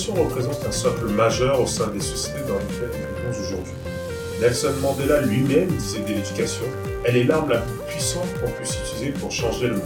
L'éducation 0.00 0.24
représente 0.24 0.64
un 0.66 0.72
socle 0.72 1.08
majeur 1.08 1.60
au 1.60 1.66
sein 1.66 1.88
des 1.88 2.00
sociétés 2.00 2.40
dans 2.48 2.54
lesquelles 2.54 2.88
nous 2.90 3.32
vivons 3.32 3.44
aujourd'hui. 3.44 3.72
Nelson 4.40 4.72
Mandela 4.80 5.20
lui-même 5.20 5.68
disait 5.76 6.00
de 6.00 6.08
l'éducation, 6.08 6.64
elle 7.04 7.18
est 7.18 7.24
l'arme 7.24 7.50
la 7.50 7.58
plus 7.58 7.78
puissante 7.86 8.28
qu'on 8.40 8.50
puisse 8.52 8.78
utiliser 8.78 9.10
pour 9.10 9.30
changer 9.30 9.66
le 9.66 9.74
monde. 9.74 9.82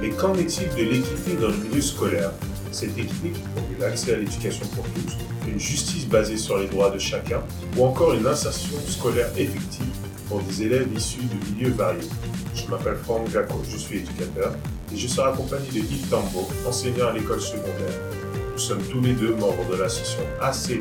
Mais 0.00 0.10
qu'en 0.10 0.34
est-il 0.34 0.68
de 0.76 0.88
l'équité 0.88 1.34
dans 1.40 1.48
le 1.48 1.56
milieu 1.56 1.80
scolaire? 1.80 2.30
Cette 2.70 2.96
équité 2.96 3.30
qui 3.30 3.40
conduit 3.40 3.76
l'accès 3.80 4.14
à 4.14 4.18
l'éducation 4.18 4.66
pour 4.66 4.84
tous, 4.84 5.16
une 5.48 5.58
justice 5.58 6.06
basée 6.06 6.36
sur 6.36 6.58
les 6.58 6.68
droits 6.68 6.90
de 6.90 7.00
chacun, 7.00 7.42
ou 7.76 7.86
encore 7.86 8.14
une 8.14 8.28
insertion 8.28 8.78
scolaire 8.86 9.30
effective 9.36 9.84
pour 10.28 10.42
des 10.42 10.62
élèves 10.62 10.86
issus 10.96 11.22
de 11.22 11.54
milieux 11.56 11.74
variés. 11.74 12.08
Je 12.54 12.70
m'appelle 12.70 12.98
Franck 13.02 13.32
Gacco, 13.32 13.60
je 13.68 13.78
suis 13.78 13.98
éducateur 13.98 14.52
et 14.92 14.96
je 14.96 15.08
serai 15.08 15.30
accompagné 15.30 15.68
de 15.72 15.78
Yves 15.78 16.08
Tambo, 16.08 16.48
enseignant 16.68 17.08
à 17.08 17.12
l'école 17.12 17.40
secondaire. 17.40 18.23
Nous 18.54 18.60
sommes 18.60 18.82
tous 18.84 19.00
les 19.00 19.14
deux 19.14 19.34
membres 19.34 19.68
de 19.68 19.74
l'association 19.74 20.22
ACEI, 20.40 20.80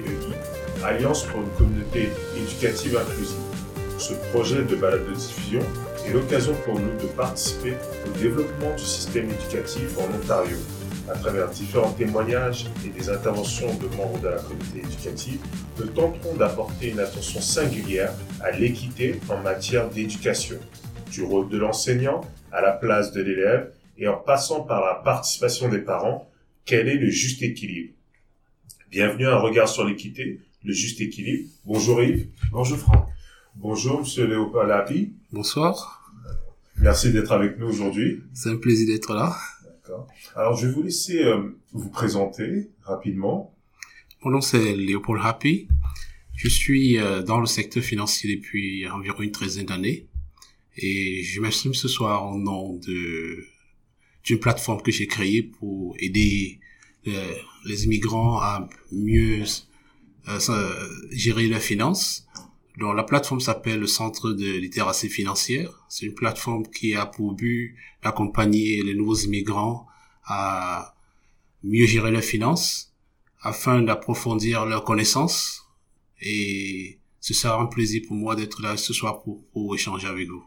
Alliance 0.83 1.23
pour 1.23 1.41
une 1.41 1.49
communauté 1.57 2.09
éducative 2.37 2.95
inclusive. 2.95 3.39
Ce 3.97 4.13
projet 4.31 4.61
de 4.61 4.75
balade 4.75 5.07
de 5.09 5.13
diffusion 5.15 5.61
est 6.05 6.13
l'occasion 6.13 6.53
pour 6.65 6.79
nous 6.79 6.95
de 7.01 7.07
participer 7.17 7.73
au 8.05 8.19
développement 8.19 8.75
du 8.75 8.83
système 8.83 9.27
éducatif 9.27 9.97
en 9.97 10.03
Ontario. 10.15 10.57
À 11.09 11.15
travers 11.15 11.49
différents 11.49 11.93
témoignages 11.93 12.67
et 12.85 12.89
des 12.89 13.09
interventions 13.09 13.73
de 13.73 13.87
membres 13.97 14.19
de 14.19 14.27
la 14.27 14.37
communauté 14.37 14.83
éducative, 14.83 15.39
nous 15.79 15.87
tenterons 15.87 16.35
d'apporter 16.35 16.91
une 16.91 16.99
attention 16.99 17.41
singulière 17.41 18.13
à 18.43 18.51
l'équité 18.51 19.19
en 19.29 19.37
matière 19.37 19.89
d'éducation, 19.89 20.57
du 21.09 21.23
rôle 21.23 21.49
de 21.49 21.57
l'enseignant 21.57 22.21
à 22.51 22.61
la 22.61 22.73
place 22.73 23.11
de 23.13 23.23
l'élève 23.23 23.71
et 23.97 24.07
en 24.07 24.17
passant 24.17 24.61
par 24.61 24.85
la 24.85 24.93
participation 24.93 25.69
des 25.69 25.79
parents, 25.79 26.29
quel 26.65 26.87
est 26.87 26.95
le 26.95 27.09
juste 27.09 27.41
équilibre? 27.41 27.93
Bienvenue 28.89 29.25
à 29.25 29.35
un 29.35 29.39
regard 29.39 29.67
sur 29.67 29.85
l'équité, 29.85 30.39
le 30.63 30.73
juste 30.73 31.01
équilibre. 31.01 31.49
Bonjour 31.65 32.01
Yves. 32.01 32.27
Bonjour 32.51 32.77
Franck. 32.77 33.09
Bonjour 33.55 33.99
Monsieur 33.99 34.25
Léopold 34.25 34.69
Lapi. 34.69 35.11
Bonsoir. 35.31 36.13
Merci 36.77 37.11
d'être 37.11 37.31
avec 37.31 37.59
nous 37.59 37.67
aujourd'hui. 37.67 38.21
C'est 38.33 38.49
un 38.49 38.55
plaisir 38.55 38.87
d'être 38.87 39.13
là. 39.13 39.35
D'accord. 39.65 40.07
Alors 40.35 40.55
je 40.55 40.67
vais 40.67 40.73
vous 40.73 40.83
laisser 40.83 41.23
euh, 41.23 41.41
vous 41.73 41.89
présenter 41.89 42.69
rapidement. 42.83 43.53
Mon 44.23 44.31
nom 44.31 44.41
c'est 44.41 44.73
Léopold 44.73 45.21
Happy. 45.23 45.67
Je 46.35 46.47
suis 46.47 46.97
euh, 46.97 47.21
dans 47.23 47.41
le 47.41 47.45
secteur 47.45 47.83
financier 47.83 48.35
depuis 48.37 48.87
environ 48.87 49.21
une 49.21 49.31
treizaine 49.31 49.65
d'années 49.65 50.07
et 50.77 51.23
je 51.23 51.41
m'exprime 51.41 51.73
ce 51.73 51.89
soir 51.89 52.23
en 52.23 52.37
nom 52.37 52.75
de 52.77 53.45
d'une 54.23 54.39
plateforme 54.39 54.81
que 54.81 54.91
j'ai 54.91 55.07
créée 55.07 55.43
pour 55.43 55.95
aider 55.99 56.59
euh, 57.07 57.33
les 57.65 57.85
immigrants 57.85 58.39
à 58.39 58.69
mieux 58.91 59.43
gérer 61.11 61.47
leurs 61.47 61.61
finances 61.61 62.25
donc 62.77 62.95
la 62.95 63.03
plateforme 63.03 63.39
s'appelle 63.39 63.79
le 63.79 63.87
Centre 63.87 64.31
de 64.31 64.57
littératie 64.57 65.09
financière. 65.09 65.85
C'est 65.89 66.07
une 66.07 66.15
plateforme 66.15 66.65
qui 66.67 66.95
a 66.95 67.05
pour 67.05 67.33
but 67.33 67.75
d'accompagner 68.03 68.81
les 68.81 68.95
nouveaux 68.95 69.15
immigrants 69.15 69.87
à 70.25 70.95
mieux 71.63 71.85
gérer 71.85 72.11
leurs 72.11 72.23
finances 72.23 72.93
afin 73.41 73.81
d'approfondir 73.81 74.65
leurs 74.65 74.83
connaissances. 74.83 75.65
Et 76.21 76.99
ce 77.19 77.33
sera 77.33 77.61
un 77.61 77.67
plaisir 77.67 78.01
pour 78.07 78.15
moi 78.15 78.35
d'être 78.35 78.61
là 78.61 78.75
ce 78.75 78.93
soir 78.93 79.21
pour 79.21 79.75
échanger 79.75 80.07
avec 80.07 80.27
vous. 80.29 80.43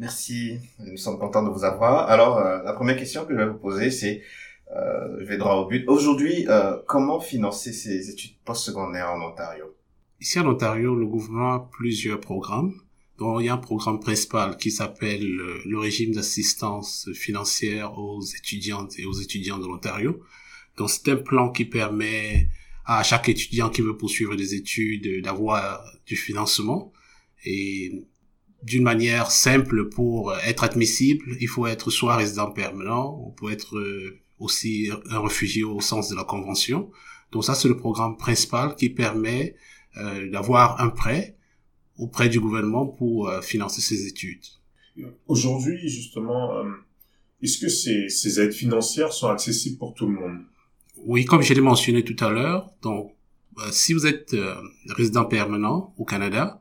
Merci, 0.00 0.56
nous 0.78 0.96
sommes 0.96 1.18
contents 1.18 1.42
de 1.42 1.50
vous 1.50 1.62
avoir. 1.62 2.08
Alors, 2.08 2.38
euh, 2.38 2.62
la 2.62 2.72
première 2.72 2.96
question 2.96 3.26
que 3.26 3.34
je 3.34 3.38
vais 3.38 3.46
vous 3.46 3.58
poser, 3.58 3.90
c'est, 3.90 4.22
euh, 4.74 5.18
je 5.20 5.26
vais 5.26 5.36
droit 5.36 5.56
au 5.56 5.66
but. 5.66 5.84
Aujourd'hui, 5.88 6.46
euh, 6.48 6.78
comment 6.86 7.20
financer 7.20 7.74
ces 7.74 8.08
études 8.08 8.34
postsecondaires 8.46 9.10
en 9.10 9.20
Ontario? 9.20 9.76
Ici 10.18 10.40
en 10.40 10.46
Ontario, 10.46 10.94
le 10.94 11.04
gouvernement 11.04 11.52
a 11.52 11.68
plusieurs 11.70 12.18
programmes. 12.18 12.72
Donc, 13.18 13.42
il 13.42 13.44
y 13.44 13.48
a 13.50 13.52
un 13.52 13.58
programme 13.58 14.00
principal 14.00 14.56
qui 14.56 14.70
s'appelle 14.70 15.38
euh, 15.38 15.60
le 15.66 15.78
régime 15.78 16.14
d'assistance 16.14 17.10
financière 17.12 17.98
aux 17.98 18.22
étudiantes 18.22 18.98
et 18.98 19.04
aux 19.04 19.12
étudiants 19.12 19.58
de 19.58 19.66
l'Ontario. 19.66 20.18
Donc, 20.78 20.88
c'est 20.88 21.10
un 21.10 21.16
plan 21.16 21.50
qui 21.50 21.66
permet 21.66 22.48
à 22.86 23.02
chaque 23.02 23.28
étudiant 23.28 23.68
qui 23.68 23.82
veut 23.82 23.98
poursuivre 23.98 24.34
des 24.34 24.54
études 24.54 25.22
d'avoir 25.22 25.84
du 26.06 26.16
financement. 26.16 26.90
Et 27.44 28.06
d'une 28.62 28.82
manière 28.82 29.30
simple 29.30 29.88
pour 29.88 30.34
être 30.44 30.64
admissible, 30.64 31.36
il 31.40 31.48
faut 31.48 31.66
être 31.66 31.90
soit 31.90 32.16
résident 32.16 32.50
permanent, 32.50 33.18
ou 33.22 33.30
peut 33.32 33.50
être 33.50 33.78
euh, 33.78 34.20
aussi 34.38 34.90
un 35.10 35.20
réfugié 35.20 35.62
au 35.64 35.80
sens 35.80 36.08
de 36.08 36.16
la 36.16 36.24
convention. 36.24 36.90
Donc 37.32 37.44
ça, 37.44 37.54
c'est 37.54 37.68
le 37.68 37.76
programme 37.76 38.16
principal 38.16 38.74
qui 38.74 38.90
permet 38.90 39.54
euh, 39.96 40.30
d'avoir 40.30 40.80
un 40.80 40.88
prêt 40.88 41.36
auprès 41.96 42.28
du 42.28 42.40
gouvernement 42.40 42.86
pour 42.86 43.28
euh, 43.28 43.40
financer 43.40 43.80
ses 43.80 44.06
études. 44.06 44.44
Aujourd'hui, 45.28 45.88
justement, 45.88 46.56
euh, 46.58 46.64
est-ce 47.42 47.58
que 47.58 47.68
ces, 47.68 48.08
ces 48.08 48.40
aides 48.40 48.52
financières 48.52 49.12
sont 49.12 49.28
accessibles 49.28 49.78
pour 49.78 49.94
tout 49.94 50.06
le 50.06 50.14
monde? 50.14 50.38
Oui, 50.96 51.24
comme 51.24 51.42
je 51.42 51.54
l'ai 51.54 51.60
mentionné 51.60 52.02
tout 52.04 52.22
à 52.24 52.30
l'heure, 52.30 52.70
donc 52.82 53.14
si 53.70 53.92
vous 53.92 54.06
êtes 54.06 54.34
résident 54.86 55.24
permanent 55.24 55.94
au 55.98 56.04
Canada, 56.04 56.60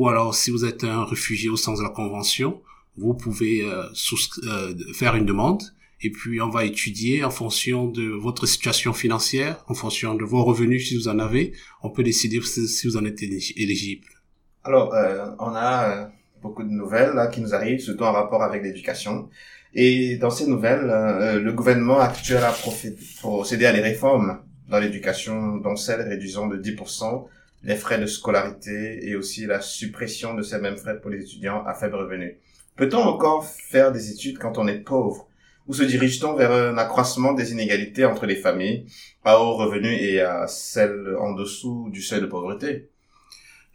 ou 0.00 0.08
alors 0.08 0.34
si 0.34 0.50
vous 0.50 0.64
êtes 0.64 0.82
un 0.84 1.04
réfugié 1.04 1.48
au 1.48 1.56
sens 1.56 1.78
de 1.78 1.84
la 1.84 1.90
Convention, 1.90 2.60
vous 2.96 3.14
pouvez 3.14 3.64
faire 4.94 5.14
une 5.14 5.26
demande 5.26 5.62
et 6.02 6.10
puis 6.10 6.40
on 6.40 6.48
va 6.48 6.64
étudier 6.64 7.24
en 7.24 7.30
fonction 7.30 7.86
de 7.86 8.08
votre 8.08 8.46
situation 8.46 8.92
financière, 8.92 9.62
en 9.68 9.74
fonction 9.74 10.14
de 10.14 10.24
vos 10.24 10.44
revenus 10.44 10.88
si 10.88 10.96
vous 10.96 11.08
en 11.08 11.18
avez, 11.18 11.52
on 11.82 11.90
peut 11.90 12.02
décider 12.02 12.40
si 12.40 12.86
vous 12.86 12.96
en 12.96 13.04
êtes 13.04 13.22
éligible. 13.22 14.06
Alors, 14.64 14.94
euh, 14.94 15.26
on 15.38 15.54
a 15.54 15.90
euh, 15.90 16.06
beaucoup 16.42 16.62
de 16.62 16.70
nouvelles 16.70 17.12
là, 17.14 17.26
qui 17.26 17.40
nous 17.40 17.54
arrivent, 17.54 17.80
surtout 17.80 18.04
en 18.04 18.12
rapport 18.12 18.42
avec 18.42 18.62
l'éducation. 18.62 19.28
Et 19.74 20.16
dans 20.16 20.30
ces 20.30 20.46
nouvelles, 20.46 20.88
euh, 20.90 21.38
le 21.38 21.52
gouvernement 21.52 22.00
actuel 22.00 22.42
a 22.44 22.52
procédé 22.52 23.66
à 23.66 23.72
des 23.72 23.80
réformes 23.80 24.38
dans 24.68 24.78
l'éducation, 24.78 25.56
dont 25.56 25.76
celle 25.76 26.02
réduisant 26.02 26.46
de 26.46 26.56
10% 26.56 27.26
les 27.62 27.76
frais 27.76 27.98
de 27.98 28.06
scolarité 28.06 29.06
et 29.06 29.16
aussi 29.16 29.46
la 29.46 29.60
suppression 29.60 30.34
de 30.34 30.42
ces 30.42 30.58
mêmes 30.58 30.78
frais 30.78 31.00
pour 31.00 31.10
les 31.10 31.22
étudiants 31.22 31.62
à 31.66 31.74
faible 31.74 31.96
revenu. 31.96 32.38
Peut-on 32.76 33.00
encore 33.00 33.44
faire 33.44 33.92
des 33.92 34.10
études 34.10 34.38
quand 34.38 34.56
on 34.58 34.66
est 34.66 34.78
pauvre? 34.80 35.28
Ou 35.66 35.74
se 35.74 35.82
dirige-t-on 35.82 36.34
vers 36.34 36.50
un 36.50 36.78
accroissement 36.78 37.32
des 37.32 37.52
inégalités 37.52 38.04
entre 38.04 38.26
les 38.26 38.36
familles 38.36 38.86
à 39.24 39.38
haut 39.38 39.54
revenu 39.56 39.92
et 39.92 40.20
à 40.20 40.46
celles 40.46 41.14
en 41.20 41.32
dessous 41.32 41.90
du 41.92 42.02
seuil 42.02 42.22
de 42.22 42.26
pauvreté? 42.26 42.88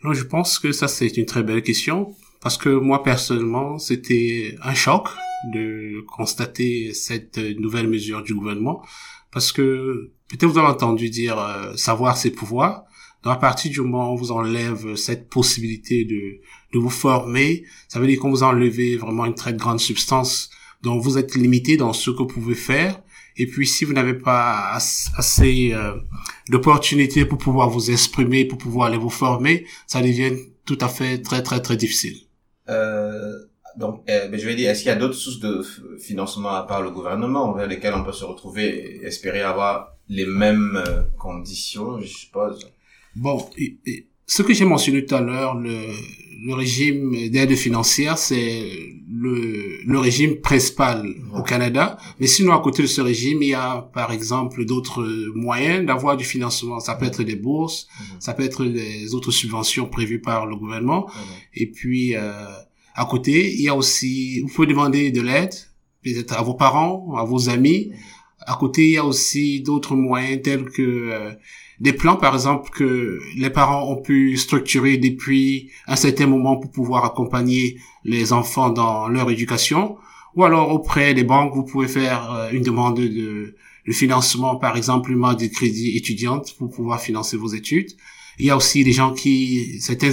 Non, 0.04 0.14
je 0.14 0.24
pense 0.24 0.60
que 0.60 0.72
ça 0.72 0.88
c'est 0.88 1.18
une 1.18 1.26
très 1.26 1.44
belle 1.44 1.62
question 1.62 2.14
parce 2.42 2.58
que 2.58 2.70
moi 2.70 3.04
personnellement 3.04 3.78
c'était 3.78 4.56
un 4.62 4.74
choc 4.74 5.08
de 5.54 6.02
constater 6.08 6.94
cette 6.94 7.38
nouvelle 7.38 7.88
mesure 7.88 8.24
du 8.24 8.34
gouvernement 8.34 8.84
parce 9.32 9.52
que 9.52 10.12
peut-être 10.28 10.46
vous 10.46 10.58
avez 10.58 10.68
entendu 10.68 11.10
dire 11.10 11.40
euh, 11.40 11.76
savoir 11.76 12.18
ses 12.18 12.32
pouvoirs. 12.32 12.86
Donc 13.26 13.34
à 13.34 13.38
partir 13.38 13.72
du 13.72 13.82
moment 13.82 14.10
où 14.10 14.14
on 14.14 14.16
vous 14.16 14.32
enlève 14.32 14.96
cette 14.96 15.28
possibilité 15.30 16.06
de, 16.06 16.40
de 16.74 16.80
vous 16.80 16.92
former, 16.92 17.66
ça 17.90 18.00
veut 18.00 18.08
dire 18.08 18.20
qu'on 18.20 18.30
vous 18.30 18.44
enlève 18.44 18.80
vraiment 19.00 19.26
une 19.26 19.36
très 19.36 19.54
grande 19.54 19.80
substance 19.80 20.50
donc 20.86 21.02
vous 21.02 21.18
êtes 21.18 21.36
limité 21.36 21.78
dans 21.78 21.94
ce 21.94 22.12
que 22.12 22.18
vous 22.18 22.28
pouvez 22.28 22.56
faire. 22.56 23.02
Et 23.38 23.48
puis 23.48 23.68
si 23.68 23.84
vous 23.86 23.94
n'avez 23.94 24.14
pas 24.14 24.72
assez 25.18 25.74
euh, 25.74 25.96
d'opportunités 26.50 27.26
pour 27.26 27.40
pouvoir 27.40 27.70
vous 27.70 27.92
exprimer, 27.92 28.46
pour 28.46 28.60
pouvoir 28.60 28.88
aller 28.88 28.98
vous 28.98 29.10
former, 29.10 29.66
ça 29.88 30.02
devient 30.02 30.34
tout 30.64 30.78
à 30.80 30.88
fait 30.88 31.22
très 31.22 31.42
très 31.44 31.60
très 31.60 31.76
difficile. 31.76 32.18
Euh, 32.70 33.34
donc, 33.78 34.04
euh, 34.10 34.30
je 34.32 34.46
vais 34.46 34.56
dire, 34.56 34.70
est-ce 34.70 34.84
qu'il 34.84 34.90
y 34.90 34.94
a 34.94 34.96
d'autres 34.96 35.16
sources 35.16 35.40
de 35.40 35.66
financement 36.00 36.50
à 36.50 36.64
part 36.64 36.82
le 36.82 36.92
gouvernement 36.92 37.52
vers 37.54 37.68
lesquelles 37.68 37.94
on 37.94 38.06
peut 38.06 38.14
se 38.14 38.24
retrouver 38.24 38.68
et 38.68 39.06
espérer 39.06 39.42
avoir 39.42 39.98
les 40.08 40.26
mêmes 40.26 40.82
euh, 40.88 41.02
conditions, 41.20 42.00
je 42.00 42.08
suppose? 42.08 42.72
Bon, 43.16 43.50
ce 44.26 44.42
que 44.42 44.54
j'ai 44.54 44.66
mentionné 44.66 45.06
tout 45.06 45.16
à 45.16 45.22
l'heure, 45.22 45.56
le, 45.56 45.88
le 46.46 46.54
régime 46.54 47.30
d'aide 47.30 47.56
financière, 47.56 48.18
c'est 48.18 48.68
le, 49.10 49.82
le 49.86 50.00
régime 50.00 50.42
principal 50.42 51.08
au 51.34 51.42
Canada. 51.42 51.98
Mais 52.20 52.28
sinon, 52.28 52.54
à 52.54 52.62
côté 52.62 52.82
de 52.82 52.88
ce 52.88 53.02
régime, 53.02 53.42
il 53.42 53.50
y 53.50 53.54
a, 53.54 53.90
par 53.94 54.12
exemple, 54.12 54.66
d'autres 54.66 55.04
moyens 55.34 55.86
d'avoir 55.86 56.18
du 56.18 56.26
financement. 56.26 56.80
Ça 56.80 56.96
peut 56.96 57.06
être 57.06 57.24
des 57.24 57.36
bourses, 57.36 57.88
ça 58.20 58.34
peut 58.34 58.44
être 58.44 58.66
des 58.66 59.14
autres 59.14 59.32
subventions 59.32 59.88
prévues 59.88 60.22
par 60.22 60.46
le 60.46 60.56
gouvernement. 60.56 61.10
Et 61.54 61.68
puis, 61.72 62.16
euh, 62.16 62.46
à 62.96 63.06
côté, 63.06 63.54
il 63.54 63.62
y 63.62 63.70
a 63.70 63.76
aussi, 63.76 64.42
vous 64.42 64.50
pouvez 64.50 64.68
demander 64.68 65.12
de 65.12 65.22
l'aide, 65.22 65.54
peut-être 66.04 66.34
à 66.38 66.42
vos 66.42 66.56
parents, 66.56 67.16
à 67.16 67.24
vos 67.24 67.50
amis. 67.50 67.92
À 68.40 68.58
côté, 68.60 68.86
il 68.86 68.92
y 68.92 68.98
a 68.98 69.06
aussi 69.06 69.62
d'autres 69.62 69.96
moyens 69.96 70.42
tels 70.44 70.66
que 70.66 70.82
euh, 70.82 71.32
des 71.80 71.94
plans, 71.94 72.16
par 72.16 72.34
exemple, 72.34 72.70
que 72.70 73.20
les 73.36 73.50
parents 73.50 73.92
ont 73.92 74.02
pu 74.02 74.38
structurer 74.38 74.98
depuis 74.98 75.72
un 75.88 75.96
certain 75.96 76.28
moment 76.28 76.58
pour 76.58 76.72
pouvoir 76.72 77.06
accompagner 77.06 77.78
les 78.04 78.34
enfants 78.34 78.70
dans 78.70 79.08
leur 79.08 79.30
éducation, 79.30 79.98
Ou 80.36 80.44
alors 80.44 80.72
auprès 80.72 81.14
des 81.14 81.24
banques, 81.24 81.54
vous 81.56 81.64
pouvez 81.64 81.88
faire 81.88 82.32
euh, 82.32 82.52
une 82.52 82.62
demande 82.62 83.00
de, 83.00 83.56
financement, 83.92 84.56
par 84.58 84.76
exemple, 84.78 85.12
une 85.12 85.22
de 85.36 85.48
crédit 85.48 85.96
étudiante 85.96 86.56
pour 86.58 86.70
pouvoir 86.70 87.00
financer 87.00 87.38
vos 87.38 87.54
études. 87.54 87.92
Il 88.40 88.46
y 88.46 88.50
a 88.50 88.58
aussi 88.58 88.84
des 88.84 88.92
gens 88.92 89.14
qui, 89.14 89.80
certains, 89.80 90.12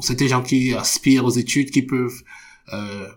certains 0.00 0.28
gens 0.28 0.42
qui 0.42 0.72
aspirent 0.72 1.24
aux 1.24 1.30
études, 1.30 1.70
qui 1.70 1.82
peuvent 1.82 2.22
euh, 2.72 3.08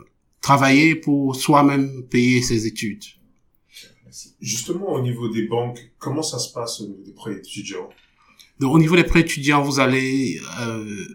travailler 0.41 0.95
pour 0.95 1.35
soi-même 1.35 2.03
payer 2.09 2.41
ses 2.41 2.65
études. 2.67 3.03
Justement, 4.39 4.93
au 4.93 5.01
niveau 5.01 5.27
des 5.29 5.47
banques, 5.47 5.79
comment 5.97 6.21
ça 6.21 6.39
se 6.39 6.53
passe 6.53 6.81
au 6.81 6.87
niveau 6.87 7.01
des 7.03 7.11
prêts 7.13 7.33
étudiants? 7.33 7.89
Donc, 8.59 8.75
au 8.75 8.79
niveau 8.79 8.95
des 8.95 9.03
prêts 9.03 9.21
étudiants, 9.21 9.61
vous 9.61 9.79
allez 9.79 10.39
euh, 10.61 11.05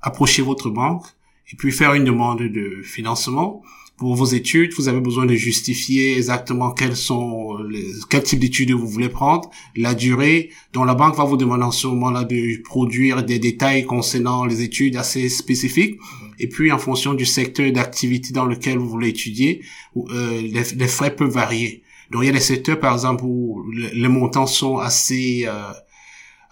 approcher 0.00 0.42
votre 0.42 0.70
banque 0.70 1.04
et 1.52 1.56
puis 1.56 1.70
faire 1.70 1.94
une 1.94 2.04
demande 2.04 2.42
de 2.42 2.82
financement 2.82 3.62
pour 3.96 4.16
vos 4.16 4.24
études, 4.26 4.72
vous 4.74 4.88
avez 4.88 5.00
besoin 5.00 5.24
de 5.24 5.34
justifier 5.34 6.16
exactement 6.16 6.72
quels 6.72 6.96
sont 6.96 7.58
les, 7.70 7.92
quel 8.10 8.24
type 8.24 8.40
d'études 8.40 8.72
vous 8.72 8.88
voulez 8.88 9.08
prendre, 9.08 9.48
la 9.76 9.94
durée, 9.94 10.50
dont 10.72 10.84
la 10.84 10.94
banque 10.94 11.16
va 11.16 11.24
vous 11.24 11.36
demander 11.36 11.62
en 11.62 11.70
ce 11.70 11.86
moment-là 11.86 12.24
de 12.24 12.60
produire 12.62 13.22
des 13.22 13.38
détails 13.38 13.84
concernant 13.84 14.46
les 14.46 14.62
études 14.62 14.96
assez 14.96 15.28
spécifiques. 15.28 16.00
Et 16.40 16.48
puis, 16.48 16.72
en 16.72 16.78
fonction 16.78 17.14
du 17.14 17.24
secteur 17.24 17.70
d'activité 17.70 18.32
dans 18.32 18.46
lequel 18.46 18.78
vous 18.78 18.88
voulez 18.88 19.10
étudier, 19.10 19.62
euh, 19.96 20.40
les, 20.42 20.88
frais 20.88 21.14
peuvent 21.14 21.30
varier. 21.30 21.84
Donc, 22.10 22.22
il 22.22 22.26
y 22.26 22.30
a 22.30 22.32
des 22.32 22.40
secteurs, 22.40 22.78
par 22.80 22.92
exemple, 22.92 23.24
où 23.24 23.64
les 23.72 24.08
montants 24.08 24.46
sont 24.46 24.78
assez, 24.78 25.44
euh, 25.46 25.72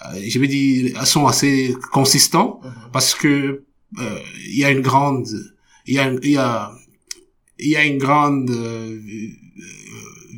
euh, 0.06 0.20
je 0.26 0.38
vais 0.38 0.48
dire, 0.48 1.06
sont 1.06 1.26
assez 1.26 1.74
consistants 1.92 2.60
mm-hmm. 2.62 2.90
parce 2.92 3.14
que 3.14 3.64
euh, 3.98 4.18
il 4.46 4.58
y 4.58 4.64
a 4.64 4.70
une 4.70 4.80
grande, 4.80 5.28
il 5.86 5.94
y 5.94 5.98
a, 5.98 6.10
il 6.10 6.30
y 6.30 6.36
a 6.36 6.72
il 7.62 7.68
y 7.68 7.76
a 7.76 7.84
une 7.84 7.98
grande, 7.98 8.50
euh, 8.50 9.00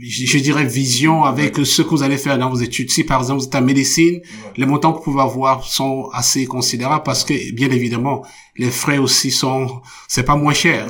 je, 0.00 0.38
dirais, 0.38 0.64
vision 0.64 1.24
avec 1.24 1.56
ce 1.64 1.82
que 1.82 1.88
vous 1.88 2.02
allez 2.02 2.18
faire 2.18 2.38
dans 2.38 2.50
vos 2.50 2.60
études. 2.60 2.90
Si 2.90 3.04
par 3.04 3.20
exemple 3.20 3.40
vous 3.40 3.46
êtes 3.46 3.54
en 3.54 3.62
médecine, 3.62 4.20
les 4.56 4.66
montants 4.66 4.92
que 4.92 4.98
vous 4.98 5.04
pouvez 5.04 5.22
avoir 5.22 5.64
sont 5.64 6.08
assez 6.12 6.46
considérables 6.46 7.04
parce 7.04 7.24
que, 7.24 7.52
bien 7.52 7.70
évidemment, 7.70 8.24
les 8.56 8.70
frais 8.70 8.98
aussi 8.98 9.30
sont, 9.30 9.80
c'est 10.08 10.24
pas 10.24 10.36
moins 10.36 10.54
cher. 10.54 10.88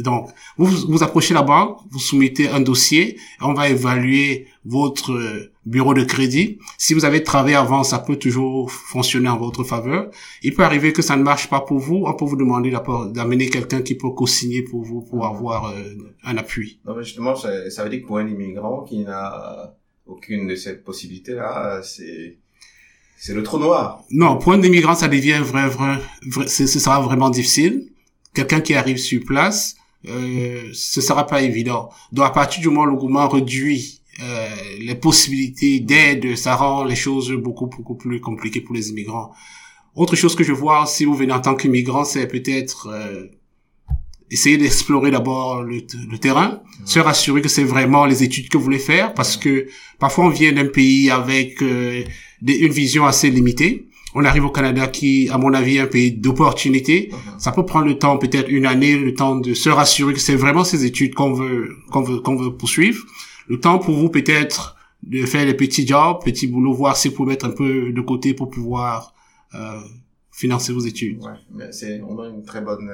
Donc, 0.00 0.30
vous 0.56 0.66
vous 0.88 1.02
approchez 1.02 1.34
la 1.34 1.42
banque, 1.42 1.78
vous 1.90 1.98
soumettez 1.98 2.48
un 2.48 2.60
dossier, 2.60 3.18
on 3.40 3.54
va 3.54 3.68
évaluer 3.68 4.48
votre 4.64 5.12
euh, 5.12 5.52
bureau 5.66 5.94
de 5.94 6.04
crédit. 6.04 6.58
Si 6.78 6.94
vous 6.94 7.04
avez 7.04 7.22
travaillé 7.22 7.56
avant, 7.56 7.82
ça 7.82 7.98
peut 7.98 8.16
toujours 8.16 8.70
fonctionner 8.70 9.28
en 9.28 9.36
votre 9.36 9.64
faveur. 9.64 10.10
Il 10.42 10.54
peut 10.54 10.62
arriver 10.62 10.92
que 10.92 11.02
ça 11.02 11.16
ne 11.16 11.22
marche 11.22 11.50
pas 11.50 11.60
pour 11.60 11.78
vous. 11.78 12.04
On 12.06 12.14
peut 12.14 12.24
vous 12.24 12.36
demander 12.36 12.72
d'amener 13.12 13.50
quelqu'un 13.50 13.82
qui 13.82 13.96
peut 13.96 14.10
co-signer 14.10 14.62
pour 14.62 14.82
vous 14.84 15.02
pour 15.02 15.26
avoir 15.26 15.66
euh, 15.66 15.82
un 16.24 16.36
appui. 16.38 16.80
Non, 16.86 16.94
mais 16.96 17.02
justement, 17.02 17.34
ça, 17.34 17.50
veut 17.82 17.90
dire 17.90 18.02
que 18.02 18.06
pour 18.06 18.18
un 18.18 18.28
immigrant 18.28 18.84
qui 18.84 19.00
n'a 19.00 19.74
aucune 20.06 20.46
de 20.46 20.54
ces 20.54 20.76
possibilités-là, 20.76 21.82
c'est 21.82 22.38
c'est 23.18 23.34
le 23.34 23.42
trou 23.42 23.58
noir. 23.58 24.04
Non, 24.10 24.36
pour 24.36 24.52
un 24.52 24.62
immigrant, 24.62 24.94
ça 24.94 25.08
devient 25.08 25.40
vrai, 25.42 25.68
vrai, 25.68 25.96
vrai 26.26 26.48
ce 26.48 26.66
sera 26.66 27.00
vraiment 27.00 27.30
difficile. 27.30 27.88
Quelqu'un 28.34 28.60
qui 28.60 28.74
arrive 28.74 28.98
sur 28.98 29.24
place, 29.24 29.74
euh, 30.06 30.68
ce 30.74 31.00
sera 31.00 31.26
pas 31.26 31.40
évident. 31.42 31.88
Donc 32.12 32.26
à 32.26 32.30
partir 32.30 32.60
du 32.60 32.68
moment 32.68 32.82
où 32.82 32.90
le 32.90 32.96
gouvernement 32.96 33.28
réduit 33.28 34.02
euh, 34.22 34.48
les 34.80 34.94
possibilités 34.94 35.80
d'aide, 35.80 36.36
ça 36.36 36.56
rend 36.56 36.84
les 36.84 36.96
choses 36.96 37.32
beaucoup 37.32 37.66
beaucoup 37.66 37.96
plus 37.96 38.20
compliquées 38.20 38.60
pour 38.60 38.74
les 38.74 38.90
immigrants. 38.90 39.32
Autre 39.94 40.16
chose 40.16 40.34
que 40.34 40.44
je 40.44 40.52
vois 40.52 40.86
si 40.86 41.04
vous 41.04 41.14
venez 41.14 41.32
en 41.32 41.40
tant 41.40 41.54
qu'immigrant, 41.54 42.04
c'est 42.04 42.26
peut-être 42.26 42.88
euh, 42.88 43.26
essayer 44.30 44.56
d'explorer 44.56 45.10
d'abord 45.10 45.62
le, 45.62 45.80
terrain, 46.18 46.60
se 46.84 46.98
rassurer 46.98 47.42
que 47.42 47.48
c'est 47.48 47.64
vraiment 47.64 48.06
les 48.06 48.22
études 48.22 48.48
que 48.48 48.56
vous 48.56 48.64
voulez 48.64 48.78
faire, 48.78 49.12
parce 49.14 49.36
que 49.36 49.66
parfois 49.98 50.26
on 50.26 50.30
vient 50.30 50.52
d'un 50.52 50.66
pays 50.66 51.10
avec 51.10 51.62
euh, 51.62 52.02
une 52.46 52.72
vision 52.72 53.06
assez 53.06 53.30
limitée. 53.30 53.88
On 54.14 54.24
arrive 54.24 54.46
au 54.46 54.50
Canada 54.50 54.86
qui, 54.86 55.28
à 55.28 55.36
mon 55.36 55.52
avis, 55.52 55.76
est 55.76 55.80
un 55.80 55.86
pays 55.86 56.10
d'opportunité. 56.10 57.10
Ça 57.36 57.52
peut 57.52 57.66
prendre 57.66 57.84
le 57.84 57.98
temps, 57.98 58.16
peut-être 58.16 58.48
une 58.48 58.64
année, 58.64 58.96
le 58.96 59.12
temps 59.12 59.36
de 59.36 59.52
se 59.52 59.68
rassurer 59.68 60.14
que 60.14 60.20
c'est 60.20 60.36
vraiment 60.36 60.64
ces 60.64 60.86
études 60.86 61.12
qu'on 61.12 61.34
veut, 61.34 61.76
qu'on 61.90 62.00
veut, 62.00 62.20
qu'on 62.20 62.34
veut 62.34 62.56
poursuivre 62.56 63.04
le 63.48 63.60
temps 63.60 63.78
pour 63.78 63.94
vous 63.94 64.08
peut-être 64.08 64.76
de 65.02 65.24
faire 65.24 65.44
les 65.44 65.54
petits 65.54 65.86
jobs, 65.86 66.22
petits 66.24 66.46
boulots, 66.46 66.72
voir 66.72 66.96
si 66.96 67.08
vous 67.08 67.14
pouvez 67.14 67.30
mettre 67.30 67.46
un 67.46 67.50
peu 67.50 67.92
de 67.92 68.00
côté 68.00 68.34
pour 68.34 68.50
pouvoir 68.50 69.14
euh, 69.54 69.80
financer 70.32 70.72
vos 70.72 70.80
études. 70.80 71.22
Ouais, 71.22 71.32
mais 71.50 71.70
c'est 71.72 72.00
on 72.00 72.18
a 72.20 72.28
une 72.28 72.44
très 72.44 72.60
bonne 72.60 72.90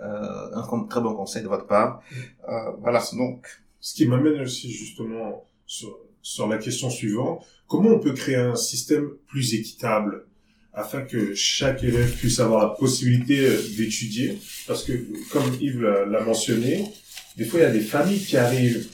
euh, 0.00 0.54
un 0.54 0.84
très 0.84 1.00
bon 1.00 1.14
conseil 1.14 1.42
de 1.42 1.48
votre 1.48 1.66
part. 1.66 2.02
Euh, 2.48 2.72
voilà, 2.80 3.02
donc. 3.12 3.46
Ce 3.78 3.94
qui 3.94 4.06
m'amène 4.08 4.40
aussi 4.40 4.72
justement 4.72 5.44
sur, 5.64 5.96
sur 6.20 6.48
la 6.48 6.58
question 6.58 6.90
suivante 6.90 7.46
comment 7.68 7.90
on 7.90 7.98
peut 8.00 8.14
créer 8.14 8.34
un 8.34 8.56
système 8.56 9.10
plus 9.28 9.54
équitable 9.54 10.24
afin 10.72 11.02
que 11.02 11.34
chaque 11.34 11.84
élève 11.84 12.16
puisse 12.16 12.40
avoir 12.40 12.66
la 12.66 12.74
possibilité 12.74 13.46
euh, 13.46 13.62
d'étudier? 13.76 14.38
Parce 14.66 14.82
que 14.82 14.92
comme 15.30 15.54
Yves 15.60 15.82
l'a 15.82 16.20
mentionné, 16.24 16.84
des 17.36 17.44
fois 17.44 17.60
il 17.60 17.62
y 17.62 17.66
a 17.66 17.70
des 17.70 17.80
familles 17.80 18.24
qui 18.24 18.36
arrivent 18.36 18.88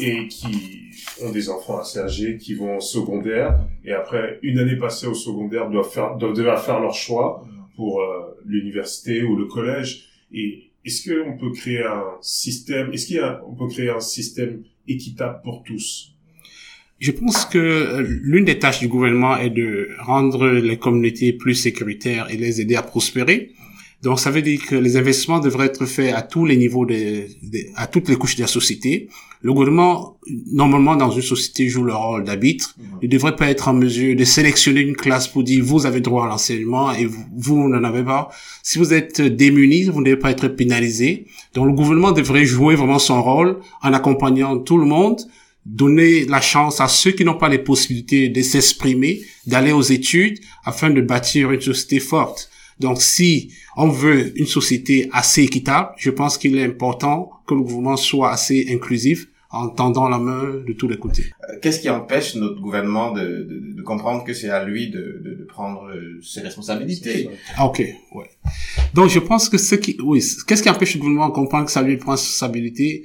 et 0.00 0.28
qui 0.28 0.90
ont 1.22 1.30
des 1.30 1.48
enfants 1.48 1.78
assez 1.78 1.98
âgés, 1.98 2.36
qui 2.36 2.54
vont 2.54 2.78
au 2.78 2.80
secondaire, 2.80 3.58
et 3.84 3.92
après 3.92 4.38
une 4.42 4.58
année 4.58 4.76
passée 4.76 5.06
au 5.06 5.14
secondaire, 5.14 5.68
doivent 5.70 5.90
faire, 5.90 6.16
doivent 6.16 6.34
devoir 6.34 6.64
faire 6.64 6.80
leur 6.80 6.94
choix 6.94 7.44
pour 7.76 8.00
euh, 8.00 8.36
l'université 8.44 9.22
ou 9.22 9.36
le 9.36 9.46
collège. 9.46 10.06
Et 10.32 10.70
est-ce 10.84 11.10
qu'on 11.10 11.36
peut 11.36 11.52
créer 11.52 11.82
un 11.82 12.04
système, 12.20 12.92
est-ce 12.92 13.40
qu'on 13.40 13.54
peut 13.54 13.68
créer 13.68 13.90
un 13.90 14.00
système 14.00 14.62
équitable 14.88 15.40
pour 15.42 15.62
tous? 15.62 16.14
Je 16.98 17.12
pense 17.12 17.46
que 17.46 17.58
euh, 17.58 18.02
l'une 18.22 18.44
des 18.44 18.58
tâches 18.58 18.80
du 18.80 18.88
gouvernement 18.88 19.36
est 19.36 19.50
de 19.50 19.88
rendre 20.00 20.48
les 20.48 20.76
communautés 20.76 21.32
plus 21.32 21.54
sécuritaires 21.54 22.30
et 22.30 22.36
les 22.36 22.60
aider 22.60 22.76
à 22.76 22.82
prospérer. 22.82 23.52
Donc, 24.02 24.18
ça 24.18 24.30
veut 24.30 24.40
dire 24.40 24.60
que 24.66 24.74
les 24.74 24.96
investissements 24.96 25.40
devraient 25.40 25.66
être 25.66 25.84
faits 25.84 26.14
à 26.14 26.22
tous 26.22 26.46
les 26.46 26.56
niveaux 26.56 26.86
de, 26.86 27.26
à 27.76 27.86
toutes 27.86 28.08
les 28.08 28.16
couches 28.16 28.36
de 28.36 28.42
la 28.42 28.46
société. 28.46 29.08
Le 29.42 29.52
gouvernement, 29.52 30.18
normalement, 30.52 30.96
dans 30.96 31.10
une 31.10 31.22
société, 31.22 31.68
joue 31.68 31.84
le 31.84 31.94
rôle 31.94 32.24
d'arbitre. 32.24 32.74
Il 33.02 33.08
ne 33.08 33.12
devrait 33.12 33.36
pas 33.36 33.50
être 33.50 33.68
en 33.68 33.74
mesure 33.74 34.16
de 34.16 34.24
sélectionner 34.24 34.80
une 34.80 34.96
classe 34.96 35.28
pour 35.28 35.42
dire 35.42 35.62
vous 35.64 35.84
avez 35.84 36.00
droit 36.00 36.24
à 36.24 36.28
l'enseignement 36.28 36.92
et 36.92 37.04
vous, 37.04 37.24
vous 37.36 37.68
n'en 37.68 37.84
avez 37.84 38.02
pas. 38.02 38.30
Si 38.62 38.78
vous 38.78 38.94
êtes 38.94 39.20
démunis, 39.20 39.84
vous 39.84 40.00
ne 40.00 40.06
devez 40.06 40.18
pas 40.18 40.30
être 40.30 40.48
pénalisé. 40.48 41.26
Donc, 41.54 41.66
le 41.66 41.72
gouvernement 41.72 42.12
devrait 42.12 42.46
jouer 42.46 42.76
vraiment 42.76 42.98
son 42.98 43.22
rôle 43.22 43.60
en 43.82 43.92
accompagnant 43.92 44.58
tout 44.58 44.78
le 44.78 44.86
monde 44.86 45.20
donner 45.66 46.24
la 46.24 46.40
chance 46.40 46.80
à 46.80 46.88
ceux 46.88 47.10
qui 47.10 47.24
n'ont 47.24 47.36
pas 47.36 47.48
les 47.48 47.58
possibilités 47.58 48.28
de 48.28 48.42
s'exprimer, 48.42 49.20
d'aller 49.46 49.72
aux 49.72 49.82
études 49.82 50.38
afin 50.64 50.90
de 50.90 51.00
bâtir 51.00 51.52
une 51.52 51.60
société 51.60 52.00
forte. 52.00 52.50
Donc, 52.80 53.00
si 53.00 53.52
on 53.76 53.88
veut 53.88 54.38
une 54.38 54.46
société 54.46 55.08
assez 55.12 55.42
équitable, 55.42 55.90
je 55.96 56.10
pense 56.10 56.38
qu'il 56.38 56.56
est 56.58 56.64
important 56.64 57.30
que 57.46 57.54
le 57.54 57.60
gouvernement 57.60 57.96
soit 57.96 58.30
assez 58.30 58.66
inclusif 58.70 59.28
en 59.52 59.68
tendant 59.68 60.08
la 60.08 60.18
main 60.18 60.62
de 60.66 60.72
tous 60.72 60.86
les 60.88 60.96
côtés. 60.96 61.24
Euh, 61.42 61.58
qu'est-ce 61.60 61.80
qui 61.80 61.90
empêche 61.90 62.36
notre 62.36 62.60
gouvernement 62.60 63.10
de, 63.12 63.20
de, 63.20 63.74
de 63.78 63.82
comprendre 63.82 64.22
que 64.24 64.32
c'est 64.32 64.48
à 64.48 64.64
lui 64.64 64.90
de, 64.90 65.20
de, 65.24 65.44
prendre 65.44 65.88
euh, 65.90 66.20
ses 66.22 66.40
responsabilités? 66.40 67.28
Ah, 67.56 67.66
Ok, 67.66 67.82
ouais. 68.14 68.30
Donc 68.94 69.08
je 69.10 69.18
pense 69.18 69.48
que 69.48 69.58
ce 69.58 69.74
qui, 69.74 69.96
oui, 70.02 70.22
qu'est-ce 70.46 70.62
qui 70.62 70.70
empêche 70.70 70.94
le 70.94 71.00
gouvernement 71.00 71.28
de 71.28 71.34
comprendre 71.34 71.64
que 71.66 71.72
c'est 71.72 71.80
à 71.80 71.82
lui 71.82 71.96
de 71.96 72.00
prendre 72.00 72.18
ses 72.18 72.26
responsabilités 72.26 73.02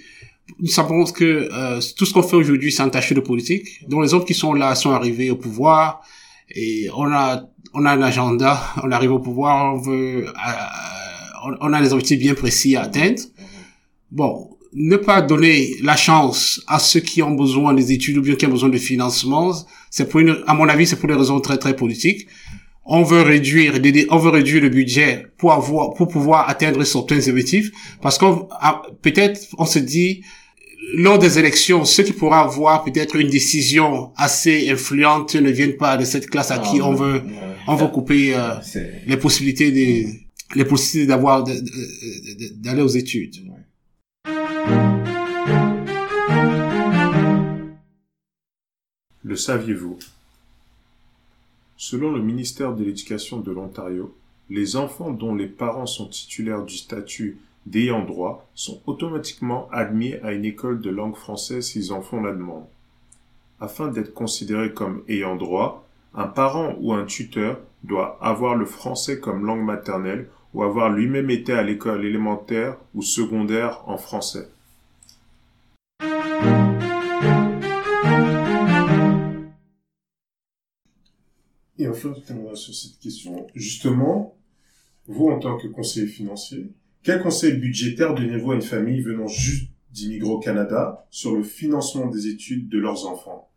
Nous 0.59 0.67
savons 0.67 1.03
que 1.05 1.49
euh, 1.51 1.81
tout 1.97 2.05
ce 2.05 2.13
qu'on 2.13 2.21
fait 2.21 2.35
aujourd'hui, 2.35 2.71
c'est 2.71 2.83
entaché 2.83 3.15
de 3.15 3.21
politique. 3.21 3.67
Donc 3.89 4.03
les 4.03 4.13
autres 4.13 4.25
qui 4.25 4.35
sont 4.35 4.53
là 4.53 4.75
sont 4.75 4.91
arrivés 4.91 5.31
au 5.31 5.37
pouvoir 5.37 6.03
et 6.51 6.87
on 6.95 7.11
a 7.11 7.49
on 7.75 7.85
a 7.85 7.91
un 7.91 8.01
agenda, 8.01 8.59
on 8.83 8.91
arrive 8.91 9.11
au 9.11 9.19
pouvoir, 9.19 9.75
on 9.75 9.77
veut, 9.77 10.27
euh, 10.27 11.55
on 11.61 11.73
a 11.73 11.81
des 11.81 11.91
objectifs 11.93 12.19
bien 12.19 12.33
précis 12.33 12.75
à 12.75 12.83
atteindre. 12.83 13.21
Bon, 14.11 14.55
ne 14.73 14.95
pas 14.95 15.21
donner 15.21 15.75
la 15.83 15.95
chance 15.95 16.61
à 16.67 16.79
ceux 16.79 17.01
qui 17.01 17.21
ont 17.21 17.31
besoin 17.31 17.73
des 17.73 17.91
études 17.91 18.17
ou 18.17 18.21
bien 18.21 18.35
qui 18.35 18.45
ont 18.45 18.49
besoin 18.49 18.69
de 18.69 18.77
financement, 18.77 19.53
c'est 19.89 20.09
pour 20.09 20.21
une, 20.21 20.37
à 20.47 20.53
mon 20.53 20.67
avis, 20.69 20.87
c'est 20.87 20.95
pour 20.95 21.09
des 21.09 21.15
raisons 21.15 21.39
très 21.41 21.57
très 21.57 21.75
politiques. 21.75 22.27
On 22.85 23.03
veut 23.03 23.21
réduire, 23.21 23.73
on 24.09 24.17
veut 24.17 24.29
réduire 24.29 24.61
le 24.61 24.69
budget 24.69 25.25
pour 25.37 25.53
avoir, 25.53 25.93
pour 25.95 26.07
pouvoir 26.07 26.47
atteindre 26.49 26.83
certains 26.83 27.27
objectifs, 27.27 27.71
parce 28.01 28.17
qu'on, 28.17 28.47
peut-être, 29.01 29.41
on 29.57 29.65
se 29.65 29.79
dit, 29.79 30.23
lors 30.93 31.17
des 31.17 31.39
élections, 31.39 31.83
ceux 31.83 32.03
qui 32.03 32.13
pourraient 32.13 32.37
avoir 32.37 32.83
peut-être 32.83 33.15
une 33.15 33.29
décision 33.29 34.11
assez 34.17 34.69
influente 34.69 35.35
ne 35.35 35.49
viennent 35.49 35.77
pas 35.77 35.97
de 35.97 36.05
cette 36.05 36.29
classe 36.29 36.51
à 36.51 36.59
qui 36.59 36.79
on 36.81 36.93
veut, 36.93 37.23
on 37.67 37.75
veut 37.75 37.87
couper 37.87 38.35
euh, 38.35 38.55
les 39.05 39.17
possibilités 39.17 39.71
des, 39.71 40.27
les 40.55 40.65
possibilités 40.65 41.07
d'avoir, 41.07 41.43
d'aller 41.43 42.81
aux 42.81 42.87
études. 42.87 43.35
Le 49.23 49.35
saviez-vous? 49.35 49.97
Selon 51.77 52.11
le 52.11 52.21
ministère 52.21 52.73
de 52.73 52.83
l'Éducation 52.83 53.39
de 53.39 53.51
l'Ontario, 53.51 54.15
les 54.49 54.75
enfants 54.75 55.11
dont 55.11 55.33
les 55.33 55.47
parents 55.47 55.87
sont 55.87 56.07
titulaires 56.07 56.63
du 56.63 56.77
statut 56.77 57.37
d'ayants 57.65 58.05
droit 58.05 58.47
sont 58.53 58.81
automatiquement 58.85 59.67
admis 59.71 60.13
à 60.23 60.33
une 60.33 60.45
école 60.45 60.81
de 60.81 60.91
langue 60.91 61.15
française 61.15 61.65
s'ils 61.65 61.91
en 61.91 62.01
font 62.01 62.21
la 62.21 62.31
demande. 62.31 62.65
Afin 63.59 63.87
d'être 63.87 64.13
considéré 64.13 64.71
comme 64.73 65.03
ayant 65.07 65.35
droit, 65.35 65.84
un 66.17 66.27
parent 66.27 66.75
ou 66.79 66.93
un 66.93 67.05
tuteur 67.05 67.59
doit 67.83 68.17
avoir 68.21 68.55
le 68.55 68.65
français 68.65 69.19
comme 69.19 69.45
langue 69.45 69.63
maternelle 69.63 70.29
ou 70.53 70.63
avoir 70.63 70.89
lui-même 70.89 71.29
été 71.29 71.51
à 71.51 71.61
l'école 71.61 72.05
élémentaire 72.05 72.77
ou 72.93 73.01
secondaire 73.01 73.83
en 73.87 73.97
français. 73.97 74.47
Et 81.77 81.89
enfin, 81.89 82.13
sur 82.53 82.73
cette 82.73 82.97
question. 82.99 83.47
Justement, 83.53 84.37
vous, 85.07 85.27
en 85.27 85.39
tant 85.39 85.57
que 85.57 85.67
conseiller 85.67 86.07
financier, 86.07 86.71
quel 87.03 87.21
conseil 87.21 87.57
budgétaire 87.57 88.15
donnez-vous 88.15 88.53
à 88.53 88.55
une 88.55 88.61
famille 88.61 89.01
venant 89.01 89.27
juste 89.27 89.69
d'immigrer 89.91 90.29
au 90.29 90.39
Canada 90.39 91.05
sur 91.09 91.35
le 91.35 91.43
financement 91.43 92.07
des 92.07 92.27
études 92.27 92.69
de 92.69 92.79
leurs 92.79 93.05
enfants? 93.05 93.49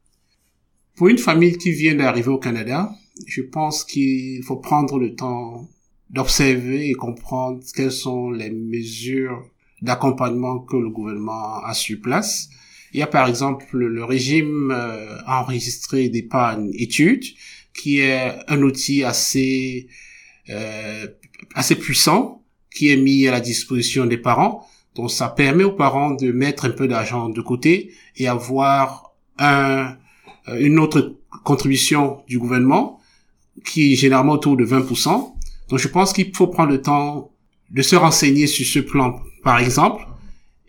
Pour 0.98 1.06
une 1.06 1.18
famille 1.18 1.56
qui 1.56 1.70
vient 1.70 1.94
d'arriver 1.94 2.30
au 2.30 2.38
Canada, 2.38 2.90
je 3.24 3.42
pense 3.42 3.84
qu'il 3.84 4.42
faut 4.42 4.56
prendre 4.56 4.98
le 4.98 5.14
temps 5.14 5.68
d'observer 6.10 6.90
et 6.90 6.94
comprendre 6.94 7.60
quelles 7.72 7.92
sont 7.92 8.32
les 8.32 8.50
mesures 8.50 9.40
d'accompagnement 9.80 10.58
que 10.58 10.76
le 10.76 10.90
gouvernement 10.90 11.62
a 11.62 11.72
sur 11.72 12.00
place. 12.00 12.48
Il 12.92 12.98
y 12.98 13.02
a 13.04 13.06
par 13.06 13.28
exemple 13.28 13.64
le 13.76 14.02
régime 14.02 14.72
euh, 14.72 15.20
enregistré 15.28 16.08
d'épargne 16.08 16.72
études 16.74 17.26
qui 17.74 18.00
est 18.00 18.34
un 18.48 18.60
outil 18.62 19.04
assez 19.04 19.86
euh, 20.50 21.06
assez 21.54 21.76
puissant 21.76 22.42
qui 22.74 22.88
est 22.88 22.96
mis 22.96 23.28
à 23.28 23.30
la 23.30 23.40
disposition 23.40 24.04
des 24.04 24.18
parents. 24.18 24.66
Donc 24.96 25.12
ça 25.12 25.28
permet 25.28 25.62
aux 25.62 25.76
parents 25.76 26.10
de 26.10 26.32
mettre 26.32 26.64
un 26.64 26.70
peu 26.70 26.88
d'argent 26.88 27.28
de 27.28 27.40
côté 27.40 27.92
et 28.16 28.26
avoir 28.26 29.14
un, 29.38 29.96
une 30.58 30.78
autre 30.78 31.16
contribution 31.44 32.22
du 32.28 32.38
gouvernement 32.38 33.00
qui 33.64 33.92
est 33.92 33.96
généralement 33.96 34.34
autour 34.34 34.56
de 34.56 34.64
20%. 34.64 35.34
Donc 35.68 35.78
je 35.78 35.88
pense 35.88 36.12
qu'il 36.12 36.34
faut 36.34 36.46
prendre 36.46 36.70
le 36.70 36.80
temps 36.80 37.30
de 37.70 37.82
se 37.82 37.96
renseigner 37.96 38.46
sur 38.46 38.66
ce 38.66 38.78
plan, 38.78 39.20
par 39.42 39.58
exemple. 39.58 40.06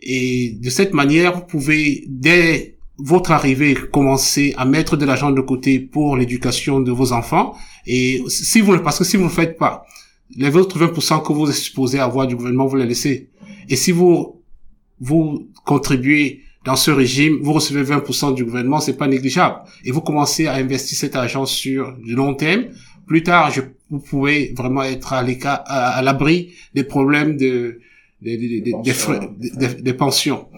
Et 0.02 0.56
de 0.60 0.70
cette 0.70 0.92
manière, 0.94 1.34
vous 1.34 1.46
pouvez, 1.46 2.04
dès 2.08 2.76
votre 2.98 3.32
arrivée, 3.32 3.74
commencer 3.74 4.54
à 4.56 4.64
mettre 4.64 4.96
de 4.96 5.04
l'argent 5.06 5.30
de 5.30 5.40
côté 5.40 5.78
pour 5.80 6.16
l'éducation 6.16 6.80
de 6.80 6.90
vos 6.90 7.12
enfants. 7.12 7.54
Et 7.86 8.22
si 8.28 8.60
vous, 8.60 8.78
parce 8.78 8.98
que 8.98 9.04
si 9.04 9.16
vous 9.16 9.24
ne 9.24 9.28
faites 9.28 9.56
pas, 9.58 9.84
les 10.36 10.54
autres 10.54 10.78
20% 10.78 11.26
que 11.26 11.32
vous 11.32 11.48
êtes 11.48 11.56
supposé 11.56 11.98
avoir 11.98 12.26
du 12.26 12.36
gouvernement, 12.36 12.66
vous 12.66 12.76
les 12.76 12.86
laissez. 12.86 13.30
Et 13.68 13.76
si 13.76 13.92
vous, 13.92 14.42
vous 15.00 15.48
contribuez 15.64 16.42
dans 16.64 16.76
ce 16.76 16.90
régime, 16.90 17.38
vous 17.42 17.52
recevez 17.52 17.82
20% 17.82 18.34
du 18.34 18.44
gouvernement, 18.44 18.80
c'est 18.80 18.96
pas 18.96 19.06
négligeable. 19.06 19.56
Et 19.84 19.92
vous 19.92 20.02
commencez 20.02 20.46
à 20.46 20.54
investir 20.54 20.98
cet 20.98 21.16
argent 21.16 21.46
sur 21.46 21.96
du 21.98 22.14
long 22.14 22.34
terme. 22.34 22.64
Plus 23.06 23.22
tard, 23.22 23.50
je, 23.50 23.62
vous 23.88 23.98
pouvez 23.98 24.52
vraiment 24.56 24.82
être 24.82 25.12
à 25.14 25.22
l'écart, 25.22 25.62
à, 25.66 26.02
l'abri 26.02 26.52
des 26.74 26.84
problèmes 26.84 27.36
de, 27.36 27.80
des, 28.20 28.36
des, 28.36 28.60
des, 28.60 29.74
des 29.82 29.92
pensions. 29.94 30.48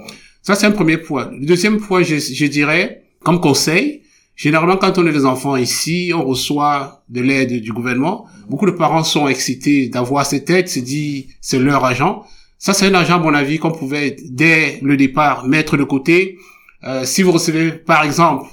Ça, 0.43 0.57
c'est 0.57 0.67
un 0.67 0.73
premier 0.73 0.99
point. 0.99 1.31
Le 1.31 1.47
deuxième 1.47 1.79
point, 1.79 2.03
je, 2.03 2.17
je 2.17 2.47
dirais, 2.47 3.05
comme 3.23 3.41
conseil, 3.41 4.03
généralement, 4.35 4.77
quand 4.77 4.99
on 4.99 5.07
est 5.07 5.13
des 5.13 5.25
enfants 5.25 5.55
ici, 5.55 6.11
on 6.15 6.25
reçoit 6.25 7.05
de 7.09 7.21
l'aide 7.21 7.61
du 7.61 7.73
gouvernement. 7.73 8.27
Beaucoup 8.49 8.67
de 8.67 8.73
parents 8.73 9.05
sont 9.05 9.29
excités 9.29 9.89
d'avoir 9.89 10.27
cette 10.27 10.51
aide, 10.51 10.69
se 10.69 10.81
disent, 10.81 11.27
c'est 11.41 11.61
leur 11.61 11.85
argent. 11.85 12.25
Ça, 12.65 12.73
c'est 12.73 12.87
un 12.87 12.95
argent, 12.95 13.17
à 13.17 13.19
mon 13.19 13.35
avis, 13.35 13.59
qu'on 13.59 13.73
pouvait, 13.73 14.15
dès 14.25 14.79
le 14.83 14.97
départ, 14.97 15.49
mettre 15.49 15.77
de 15.77 15.83
côté. 15.83 16.39
Euh, 16.85 17.05
si 17.05 17.25
vous 17.25 17.33
recevez, 17.33 17.73
par 17.73 18.05
exemple, 18.05 18.47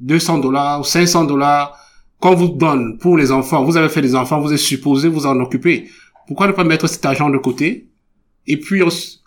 200 0.00 0.38
dollars 0.38 0.80
ou 0.80 0.82
500 0.82 1.26
dollars 1.26 1.78
qu'on 2.18 2.34
vous 2.34 2.48
donne 2.48 2.98
pour 2.98 3.16
les 3.16 3.30
enfants, 3.30 3.62
vous 3.62 3.76
avez 3.76 3.88
fait 3.88 4.02
des 4.02 4.16
enfants, 4.16 4.40
vous 4.40 4.52
êtes 4.52 4.58
supposé 4.58 5.06
vous 5.06 5.26
en 5.26 5.38
occuper. 5.38 5.88
Pourquoi 6.26 6.48
ne 6.48 6.52
pas 6.52 6.64
mettre 6.64 6.88
cet 6.88 7.06
argent 7.06 7.30
de 7.30 7.38
côté 7.38 7.86
et 8.48 8.56
puis 8.56 8.82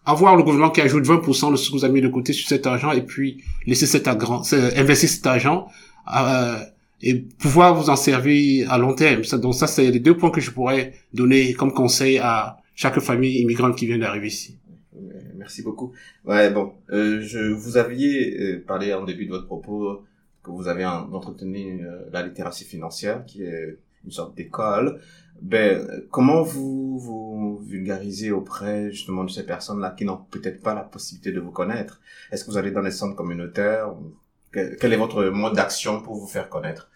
avoir 0.05 0.35
le 0.35 0.43
gouvernement 0.43 0.69
qui 0.69 0.81
ajoute 0.81 1.05
20% 1.05 1.53
de 1.53 1.55
ce 1.55 1.69
que 1.69 1.77
vous 1.77 1.85
avez 1.85 1.93
mis 1.93 2.01
de 2.01 2.09
côté 2.09 2.33
sur 2.33 2.45
cet 2.49 2.67
argent 2.67 2.91
et 2.91 3.03
puis 3.03 3.41
laisser 3.65 3.87
cet 3.87 4.05
argent, 4.05 4.41
investir 4.75 5.07
cet 5.07 5.27
argent 5.27 5.69
euh, 6.13 6.59
et 7.01 7.15
pouvoir 7.39 7.73
vous 7.73 7.89
en 7.89 7.95
servir 7.95 8.69
à 8.69 8.77
long 8.79 8.95
terme. 8.95 9.21
donc 9.39 9.55
ça, 9.55 9.65
c'est 9.65 9.89
les 9.91 9.99
deux 10.01 10.17
points 10.17 10.31
que 10.31 10.41
je 10.41 10.51
pourrais 10.51 10.91
donner 11.13 11.53
comme 11.53 11.71
conseil 11.71 12.17
à 12.17 12.57
chaque 12.75 12.99
famille 12.99 13.41
immigrante 13.41 13.77
qui 13.77 13.87
vient 13.87 13.97
d'arriver 13.97 14.27
ici. 14.27 14.59
Merci 15.35 15.63
beaucoup. 15.63 15.93
Ouais, 16.25 16.49
bon, 16.51 16.73
euh, 16.91 17.21
je 17.21 17.39
vous 17.39 17.77
aviez 17.77 18.39
euh, 18.39 18.63
parlé 18.65 18.93
en 18.93 19.03
début 19.03 19.25
de 19.25 19.31
votre 19.31 19.45
propos 19.45 20.03
que 20.43 20.51
vous 20.51 20.67
avez 20.67 20.85
entretenu 20.85 21.85
euh, 21.85 22.05
la 22.11 22.23
littératie 22.23 22.65
financière, 22.65 23.25
qui 23.25 23.43
est 23.43 23.77
une 24.03 24.11
sorte 24.11 24.35
d'école. 24.35 25.01
Ben, 25.41 25.85
comment 26.11 26.43
vous 26.43 26.97
vous 26.97 27.61
vulgarisez 27.65 28.31
auprès 28.31 28.91
justement 28.91 29.23
de 29.23 29.29
ces 29.29 29.45
personnes-là 29.45 29.91
qui 29.91 30.05
n'ont 30.05 30.21
peut-être 30.31 30.61
pas 30.61 30.73
la 30.73 30.83
possibilité 30.83 31.31
de 31.31 31.39
vous 31.39 31.51
connaître? 31.51 31.99
Est-ce 32.31 32.45
que 32.45 32.51
vous 32.51 32.57
allez 32.57 32.71
dans 32.71 32.81
les 32.81 32.91
centres 32.91 33.15
communautaires? 33.15 33.93
Quel 34.51 34.93
est 34.93 34.97
votre 34.97 35.25
mode 35.25 35.55
d'action 35.55 36.01
pour 36.01 36.15
vous 36.15 36.27
faire 36.27 36.47
connaître? 36.47 36.89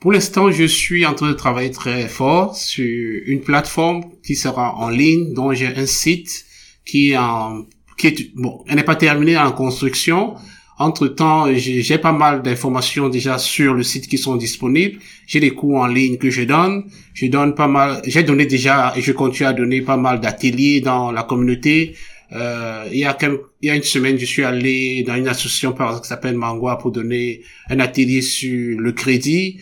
Pour 0.00 0.12
l'instant, 0.12 0.50
je 0.50 0.64
suis 0.64 1.04
en 1.04 1.14
train 1.14 1.28
de 1.28 1.34
travailler 1.34 1.70
très 1.70 2.08
fort 2.08 2.56
sur 2.56 3.22
une 3.26 3.42
plateforme 3.42 4.04
qui 4.24 4.34
sera 4.34 4.74
en 4.76 4.88
ligne, 4.88 5.34
dont 5.34 5.52
j'ai 5.52 5.66
un 5.66 5.86
site 5.86 6.46
qui 6.86 7.10
est 7.10 7.16
en, 7.16 7.66
qui 7.98 8.06
est, 8.08 8.34
bon, 8.34 8.64
elle 8.68 8.76
n'est 8.76 8.82
pas 8.82 8.96
terminée 8.96 9.36
en 9.36 9.52
construction, 9.52 10.36
entre 10.80 11.08
temps, 11.08 11.44
j'ai 11.54 11.98
pas 11.98 12.12
mal 12.12 12.40
d'informations 12.40 13.10
déjà 13.10 13.36
sur 13.36 13.74
le 13.74 13.82
site 13.82 14.08
qui 14.08 14.16
sont 14.16 14.36
disponibles. 14.36 14.98
J'ai 15.26 15.38
des 15.38 15.50
cours 15.50 15.76
en 15.76 15.86
ligne 15.86 16.16
que 16.16 16.30
je 16.30 16.40
donne. 16.40 16.84
Je 17.12 17.26
donne 17.26 17.54
pas 17.54 17.68
mal, 17.68 18.00
j'ai 18.06 18.22
donné 18.22 18.46
déjà 18.46 18.94
et 18.96 19.02
je 19.02 19.12
continue 19.12 19.46
à 19.46 19.52
donner 19.52 19.82
pas 19.82 19.98
mal 19.98 20.20
d'ateliers 20.20 20.80
dans 20.80 21.12
la 21.12 21.22
communauté. 21.22 21.96
Euh, 22.32 22.86
il 22.90 22.98
y 22.98 23.04
a 23.04 23.14
il 23.60 23.68
y 23.68 23.70
a 23.70 23.76
une 23.76 23.82
semaine, 23.82 24.18
je 24.18 24.24
suis 24.24 24.42
allé 24.42 25.04
dans 25.06 25.16
une 25.16 25.28
association 25.28 25.72
par 25.72 25.88
exemple 25.88 26.04
qui 26.04 26.08
s'appelle 26.08 26.36
Mangua 26.36 26.76
pour 26.76 26.92
donner 26.92 27.42
un 27.68 27.78
atelier 27.78 28.22
sur 28.22 28.80
le 28.80 28.92
crédit. 28.92 29.60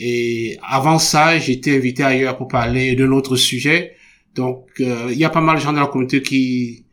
Et 0.00 0.58
avant 0.62 0.98
ça, 0.98 1.36
été 1.36 1.76
invité 1.76 2.02
ailleurs 2.02 2.36
pour 2.36 2.48
parler 2.48 2.96
d'un 2.96 3.12
autre 3.12 3.36
sujet. 3.36 3.94
Donc, 4.34 4.66
euh, 4.80 5.08
il 5.10 5.18
y 5.18 5.24
a 5.24 5.30
pas 5.30 5.42
mal 5.42 5.56
de 5.56 5.60
gens 5.60 5.72
dans 5.72 5.80
la 5.80 5.86
communauté 5.86 6.22
qui 6.22 6.86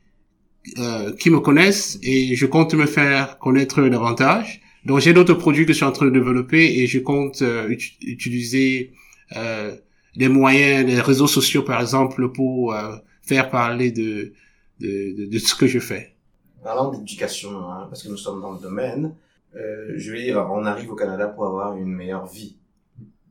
euh, 0.77 1.15
qui 1.15 1.29
me 1.29 1.39
connaissent 1.39 1.97
et 2.03 2.35
je 2.35 2.45
compte 2.45 2.73
me 2.73 2.85
faire 2.85 3.39
connaître 3.39 3.81
davantage. 3.87 4.61
Donc 4.85 4.99
j'ai 4.99 5.13
d'autres 5.13 5.33
produits 5.33 5.65
que 5.65 5.71
je 5.71 5.77
suis 5.77 5.85
en 5.85 5.93
train 5.93 6.07
de 6.07 6.11
développer 6.11 6.79
et 6.79 6.87
je 6.87 6.99
compte 6.99 7.41
euh, 7.41 7.73
utiliser 8.01 8.91
euh, 9.37 9.75
les 10.15 10.27
moyens, 10.27 10.85
les 10.85 10.99
réseaux 10.99 11.27
sociaux 11.27 11.63
par 11.63 11.79
exemple 11.79 12.29
pour 12.33 12.73
euh, 12.73 12.95
faire 13.21 13.49
parler 13.49 13.91
de, 13.91 14.33
de, 14.79 15.27
de, 15.27 15.39
ce 15.39 15.55
que 15.55 15.67
je 15.67 15.79
fais. 15.79 16.15
Parlant 16.63 16.91
d'éducation, 16.91 17.51
hein, 17.69 17.87
parce 17.89 18.03
que 18.03 18.09
nous 18.09 18.17
sommes 18.17 18.41
dans 18.41 18.51
le 18.51 18.59
domaine, 18.59 19.15
euh, 19.55 19.93
je 19.95 20.11
vais 20.11 20.23
dire, 20.23 20.45
on 20.51 20.65
arrive 20.65 20.91
au 20.91 20.95
Canada 20.95 21.27
pour 21.27 21.45
avoir 21.45 21.77
une 21.77 21.93
meilleure 21.93 22.27
vie. 22.27 22.57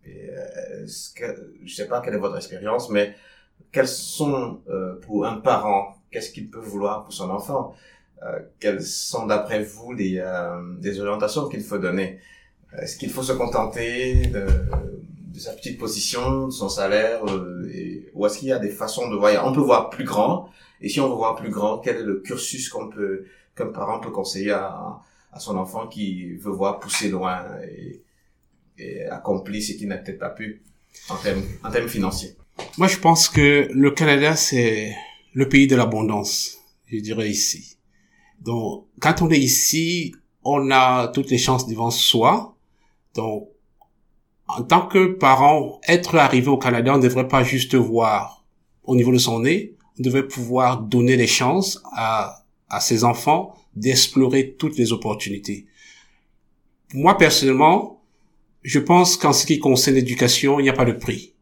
Et, 0.07 0.87
ce 0.87 1.13
que, 1.15 1.55
je 1.65 1.75
sais 1.75 1.89
pas 1.89 2.01
quelle 2.01 2.15
est 2.15 2.19
votre 2.19 2.37
expérience, 2.37 2.91
mais 2.91 3.15
quels 3.73 3.89
sont 3.89 4.61
pour 5.03 5.27
un 5.27 5.37
parent 5.39 5.97
qu'est-ce 6.17 6.31
qu'il 6.31 6.49
peut 6.49 6.61
vouloir 6.61 7.05
pour 7.05 7.13
son 7.13 7.29
enfant? 7.31 7.75
Euh, 8.23 8.41
Quelles 8.59 8.83
sont 8.83 9.27
d'après 9.27 9.63
vous 9.63 9.93
les, 9.93 10.19
euh, 10.19 10.63
des 10.79 10.99
orientations 11.01 11.49
qu'il 11.49 11.63
faut 11.63 11.79
donner? 11.79 12.21
Est-ce 12.81 12.97
qu'il 12.97 13.11
faut 13.11 13.23
se 13.23 13.33
contenter 13.33 14.27
de, 14.27 14.47
sa 15.39 15.53
petite 15.53 15.79
position, 15.79 16.47
de 16.47 16.53
son 16.53 16.71
salaire, 16.71 17.21
euh, 17.27 17.71
et, 17.71 18.11
ou 18.15 18.25
est-ce 18.25 18.39
qu'il 18.39 18.49
y 18.49 18.53
a 18.53 18.59
des 18.59 18.71
façons 18.71 19.11
de 19.11 19.17
voir? 19.17 19.47
On 19.47 19.53
peut 19.53 19.61
voir 19.61 19.91
plus 19.91 20.05
grand, 20.05 20.49
et 20.81 20.89
si 20.89 21.01
on 21.01 21.09
veut 21.11 21.17
voir 21.17 21.37
plus 21.37 21.51
grand, 21.51 21.79
quel 21.79 21.97
est 21.97 22.03
le 22.03 22.21
cursus 22.21 22.71
qu'on 22.71 22.89
peut, 22.89 23.27
comme 23.55 23.73
parent 23.73 24.01
peut 24.01 24.11
conseiller 24.11 24.53
à, 24.53 25.01
à 25.33 25.39
son 25.39 25.59
enfant 25.59 25.87
qui 25.87 26.35
veut 26.37 26.53
voir 26.53 26.81
pousser 26.81 27.11
loin 27.11 27.45
et, 27.63 28.01
et 28.79 29.05
accomplir 29.07 29.63
ce 29.63 29.73
qu'il 29.73 29.89
n'a 29.89 29.99
peut-être 29.99 30.19
pas 30.19 30.31
pu 30.31 30.63
en 31.09 31.17
termes, 31.17 31.43
en 31.65 31.89
financiers 31.89 32.37
Moi, 32.79 32.89
je 32.89 32.99
pense 32.99 33.29
que 33.29 33.69
le 33.73 33.91
Canada, 33.91 34.37
c'est 34.37 34.95
le 35.35 35.49
pays 35.49 35.67
de 35.67 35.77
l'abondance, 35.77 36.59
je 36.87 36.99
dirais 36.99 37.31
ici. 37.31 37.77
Donc, 38.41 38.87
quand 39.01 39.23
on 39.23 39.31
est 39.31 39.39
ici, 39.39 40.15
on 40.45 40.71
a 40.71 41.09
toutes 41.09 41.31
les 41.31 41.39
chances 41.39 41.67
devant 41.67 41.91
soi. 41.91 42.57
Donc, 43.15 43.49
en 44.49 44.63
tant 44.63 44.87
que 44.87 45.07
parent, 45.07 45.81
être 45.89 46.15
arrivé 46.17 46.49
au 46.49 46.59
Canada, 46.59 46.95
on 46.95 46.99
ne 46.99 47.03
devrait 47.03 47.29
pas 47.29 47.43
juste 47.43 47.75
voir 47.75 48.45
au 48.85 48.95
niveau 48.95 49.13
de 49.13 49.19
son 49.19 49.41
nez, 49.41 49.75
on 49.99 50.03
devrait 50.03 50.29
pouvoir 50.29 50.81
donner 50.81 51.17
les 51.17 51.27
chances 51.27 51.83
à, 51.93 52.45
à 52.69 52.81
ses 52.81 53.03
enfants 53.03 53.55
d'explorer 53.75 54.55
toutes 54.59 54.79
les 54.79 54.93
opportunités. 54.93 55.67
Moi, 56.95 57.19
personnellement, 57.19 57.96
je 58.67 58.81
pense 58.81 59.17
qu'en 59.17 59.33
ce 59.33 59.47
qui 59.47 59.61
concerne 59.61 59.95
l'éducation, 59.95 60.59
il 60.59 60.65
n'y 60.65 60.69
a 60.69 60.73
pas 60.73 60.85
de 60.85 60.91
prix. 60.93 61.35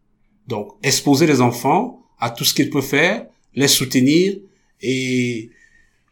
Donc, 0.47 0.73
exposer 0.83 1.27
les 1.27 1.41
enfants 1.41 2.03
à 2.21 2.29
tout 2.29 2.45
ce 2.45 2.53
qu'ils 2.53 2.69
peuvent 2.69 2.85
faire, 2.85 3.27
les 3.55 3.67
soutenir 3.67 4.35
Et 4.83 5.49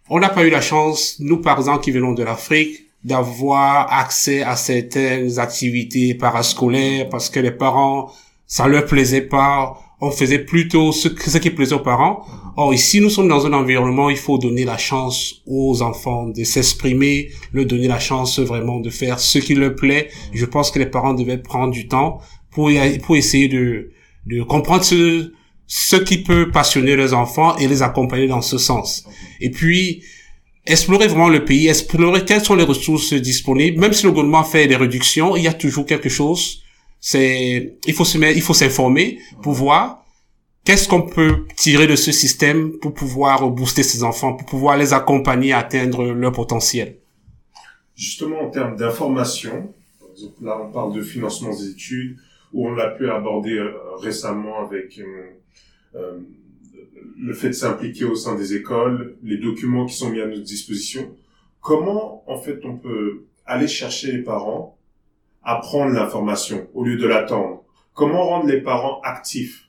on 0.09 0.21
n'a 0.21 0.31
pas 0.31 0.43
eu 0.43 0.49
la 0.49 0.63
chance, 0.63 1.17
nous 1.21 1.43
par 1.43 1.59
exemple 1.59 1.85
qui 1.85 1.91
venons 1.91 2.15
de 2.15 2.23
l'Afrique, 2.23 2.87
d'avoir 3.05 3.93
accès 3.93 4.43
à 4.43 4.57
certaines 4.57 5.39
activités 5.39 6.15
parascolaires 6.15 7.11
parce 7.11 7.29
que 7.29 7.41
les 7.41 7.51
parents, 7.51 8.11
ça 8.47 8.67
leur 8.67 8.87
plaisait 8.87 9.29
pas. 9.29 9.79
On 10.01 10.11
faisait 10.11 10.39
plutôt 10.39 10.93
ce, 10.93 11.09
ce 11.09 11.39
qui 11.39 11.51
plaisait 11.51 11.75
aux 11.75 11.81
parents. 11.81 12.25
Or, 12.55 12.75
ici, 12.75 13.01
nous 13.01 13.09
sommes 13.09 13.29
dans 13.29 13.47
un 13.47 13.53
environnement, 13.55 14.11
il 14.11 14.17
faut 14.17 14.37
donner 14.37 14.65
la 14.65 14.77
chance 14.77 15.43
aux 15.47 15.81
enfants 15.81 16.27
de 16.29 16.45
s'exprimer, 16.45 17.31
leur 17.55 17.65
donner 17.65 17.89
la 17.89 17.99
chance 17.99 18.39
vraiment 18.41 18.79
de 18.79 18.91
faire 18.91 19.19
ce 19.19 19.39
qui 19.39 19.55
leur 19.55 19.75
plaît. 19.75 20.11
Je 20.35 20.45
pense 20.45 20.71
que 20.71 20.79
les 20.79 20.87
parents 20.87 21.15
devaient 21.15 21.39
prendre 21.39 21.73
du 21.73 21.89
temps 21.89 22.21
pour, 22.51 22.71
pour 23.05 23.17
essayer 23.17 23.49
de, 23.49 23.91
de 24.27 24.43
comprendre 24.43 24.85
ce, 24.85 25.33
ce 25.67 25.97
qui 25.97 26.19
peut 26.19 26.51
passionner 26.51 26.95
les 26.95 27.15
enfants 27.15 27.57
et 27.57 27.67
les 27.69 27.81
accompagner 27.81 28.27
dans 28.27 28.43
ce 28.43 28.59
sens. 28.59 29.07
Et 29.41 29.51
puis, 29.51 30.03
explorer 30.67 31.07
vraiment 31.07 31.31
le 31.31 31.47
pays, 31.47 31.69
explorer 31.69 32.27
quelles 32.27 32.45
sont 32.45 32.55
les 32.55 32.65
ressources 32.65 33.15
disponibles. 33.15 33.81
Même 33.81 33.95
si 33.95 34.05
le 34.05 34.11
gouvernement 34.11 34.45
fait 34.45 34.67
des 34.67 34.77
réductions, 34.77 35.37
il 35.37 35.43
y 35.45 35.49
a 35.49 35.55
toujours 35.55 35.87
quelque 35.87 36.11
chose. 36.11 36.63
C'est, 37.01 37.79
il 37.87 37.95
faut 37.95 38.05
se 38.05 38.19
mettre, 38.19 38.37
il 38.37 38.43
faut 38.43 38.55
s'informer 38.55 39.19
pour 39.43 39.55
voir 39.55 40.02
qu'est-ce 40.65 40.89
qu'on 40.89 41.03
peut 41.03 41.47
tirer 41.57 41.87
de 41.87 41.97
ce 41.97 42.13
système 42.13 42.79
pour 42.79 42.95
pouvoir 42.95 43.51
booster 43.51 43.83
ces 43.83 44.03
enfants, 44.05 44.35
pour 44.35 44.47
pouvoir 44.47 44.77
les 44.77 44.93
accompagner 44.93 45.53
à 45.53 45.59
atteindre 45.59 46.05
leur 46.13 46.33
potentiel? 46.33 46.99
Justement, 47.95 48.41
en 48.41 48.51
termes 48.51 48.77
d'information, 48.77 49.73
là, 50.41 50.59
on 50.61 50.73
parle 50.73 50.95
de 50.95 51.03
financement 51.03 51.51
des 51.51 51.71
études, 51.71 52.17
où 52.53 52.69
on 52.69 52.73
l'a 52.75 52.91
pu 52.91 53.09
aborder 53.11 53.59
euh, 53.59 53.73
récemment 54.01 54.61
avec 54.61 54.99
euh, 54.99 55.31
euh, 55.95 56.19
le 57.19 57.35
fait 57.35 57.49
de 57.49 57.55
s'impliquer 57.55 58.05
au 58.05 58.15
sein 58.15 58.35
des 58.35 58.55
écoles, 58.55 59.17
les 59.23 59.39
documents 59.39 59.87
qui 59.87 59.95
sont 59.95 60.11
mis 60.11 60.21
à 60.21 60.27
notre 60.27 60.43
disposition. 60.43 61.15
Comment, 61.61 62.25
en 62.27 62.39
fait, 62.39 62.61
on 62.65 62.77
peut 62.77 63.25
aller 63.47 63.69
chercher 63.69 64.13
les 64.13 64.23
parents 64.23 64.77
à 65.43 65.57
prendre 65.57 65.93
l'information 65.93 66.69
au 66.75 66.85
lieu 66.85 66.97
de 66.97 67.07
l'attendre? 67.07 67.65
Comment 67.95 68.25
rendre 68.25 68.47
les 68.47 68.61
parents 68.61 69.01
actifs? 69.03 69.62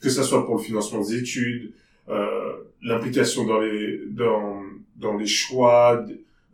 Que 0.00 0.08
ce 0.08 0.22
soit 0.22 0.46
pour 0.46 0.56
le 0.56 0.62
financement 0.62 1.00
des 1.00 1.16
études, 1.16 1.72
euh, 2.08 2.52
l'implication 2.82 3.44
dans 3.44 3.60
les, 3.60 4.00
dans, 4.08 4.62
dans 4.96 5.16
les 5.16 5.26
choix 5.26 6.04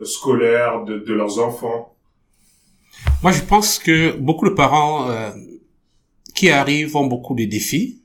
scolaires 0.03 0.85
de, 0.85 0.99
de, 0.99 1.15
leurs 1.15 1.39
enfants. 1.39 1.97
Moi, 3.23 3.33
je 3.33 3.43
pense 3.43 3.79
que 3.79 4.17
beaucoup 4.17 4.49
de 4.49 4.55
parents 4.55 5.09
euh, 5.09 5.31
qui 6.35 6.51
arrivent 6.51 6.97
ont 6.97 7.07
beaucoup 7.07 7.35
de 7.35 7.45
défis. 7.45 8.03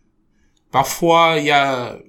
Parfois, 0.71 1.36
il 1.39 1.45
y 1.45 1.51
a 1.51 2.00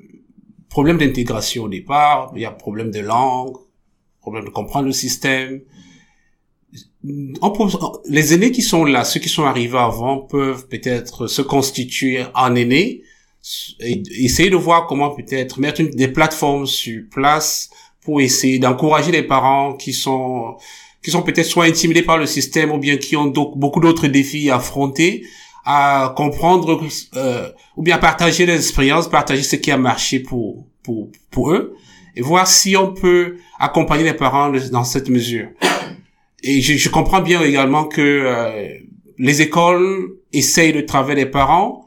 problème 0.68 0.98
d'intégration 0.98 1.64
au 1.64 1.68
départ, 1.68 2.32
il 2.34 2.42
y 2.42 2.44
a 2.44 2.50
problème 2.50 2.90
de 2.90 3.00
langue, 3.00 3.56
problème 4.20 4.44
de 4.44 4.50
comprendre 4.50 4.86
le 4.86 4.92
système. 4.92 5.60
les 7.02 8.34
aînés 8.34 8.52
qui 8.52 8.62
sont 8.62 8.84
là, 8.84 9.04
ceux 9.04 9.20
qui 9.20 9.28
sont 9.28 9.44
arrivés 9.44 9.78
avant, 9.78 10.18
peuvent 10.18 10.68
peut-être 10.68 11.26
se 11.26 11.42
constituer 11.42 12.24
en 12.34 12.54
aînés 12.54 13.02
essayer 13.80 14.50
de 14.50 14.56
voir 14.56 14.87
comment 14.87 15.11
peut-être 15.11 15.58
mettre 15.58 15.82
des 15.82 16.08
plateformes 16.08 16.66
sur 16.66 17.02
place 17.11 17.70
pour 18.04 18.20
essayer 18.20 18.58
d'encourager 18.58 19.12
les 19.12 19.22
parents 19.22 19.75
qui 19.75 19.92
sont 19.92 20.56
qui 21.02 21.11
sont 21.11 21.22
peut-être 21.22 21.46
soit 21.46 21.64
intimidés 21.64 22.02
par 22.02 22.18
le 22.18 22.26
système 22.26 22.70
ou 22.70 22.78
bien 22.78 22.96
qui 22.96 23.16
ont 23.16 23.26
beaucoup 23.26 23.80
d'autres 23.80 24.06
défis 24.06 24.50
à 24.50 24.56
affronter 24.56 25.25
à 25.64 26.12
comprendre 26.16 26.81
euh, 27.16 27.48
ou 27.76 27.83
bien 27.83 27.98
partager 27.98 28.46
les 28.46 28.57
expériences, 28.57 29.09
partager 29.09 29.42
ce 29.42 29.57
qui 29.57 29.70
a 29.70 29.76
marché 29.76 30.20
pour 30.20 30.64
pour 30.83 31.09
pour 31.31 31.52
eux 31.52 31.76
et 32.14 32.20
voir 32.20 32.46
si 32.46 32.76
on 32.76 32.92
peut 32.92 33.38
accompagner 33.59 34.05
les 34.05 34.14
parents 34.14 34.52
dans 34.70 34.85
cette 34.85 35.09
mesure. 35.09 35.48
Et 36.42 36.61
je, 36.61 36.74
je 36.74 36.88
comprends 36.88 37.22
bien 37.22 37.40
également 37.42 37.85
que 37.85 38.00
euh, 38.00 38.68
les 39.18 39.42
écoles 39.42 40.16
essayent 40.33 40.72
de 40.72 40.81
travailler 40.81 41.24
les 41.24 41.31
parents, 41.31 41.82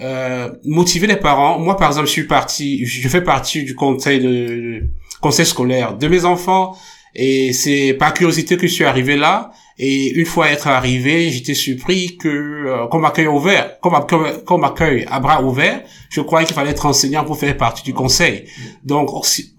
euh, 0.00 0.50
motiver 0.64 1.06
les 1.06 1.16
parents. 1.16 1.58
Moi, 1.58 1.76
par 1.76 1.88
exemple, 1.88 2.06
je 2.06 2.12
suis 2.12 2.26
parti, 2.26 2.84
je 2.84 3.08
fais 3.08 3.22
partie 3.22 3.64
du 3.64 3.74
conseil 3.74 4.20
de, 4.20 4.82
conseil 5.20 5.46
scolaire 5.46 5.94
de 5.96 6.08
mes 6.08 6.24
enfants 6.24 6.76
et 7.14 7.54
c'est 7.54 7.94
par 7.94 8.12
curiosité 8.12 8.56
que 8.58 8.66
je 8.66 8.72
suis 8.72 8.84
arrivé 8.84 9.16
là. 9.16 9.50
Et 9.78 10.18
une 10.18 10.24
fois 10.24 10.50
être 10.50 10.68
arrivé, 10.68 11.30
j'étais 11.30 11.54
surpris 11.54 12.16
que 12.16 12.28
euh, 12.28 12.86
qu'on 12.88 12.98
m'accueille 12.98 13.26
ouvert, 13.26 13.78
qu'on 13.80 14.58
m'accueille 14.58 15.06
à 15.10 15.20
bras 15.20 15.42
ouverts. 15.42 15.82
Je 16.08 16.20
croyais 16.20 16.46
qu'il 16.46 16.54
fallait 16.54 16.70
être 16.70 16.86
enseignant 16.86 17.24
pour 17.24 17.38
faire 17.38 17.56
partie 17.56 17.82
du 17.82 17.92
conseil. 17.92 18.44
Donc, 18.84 19.10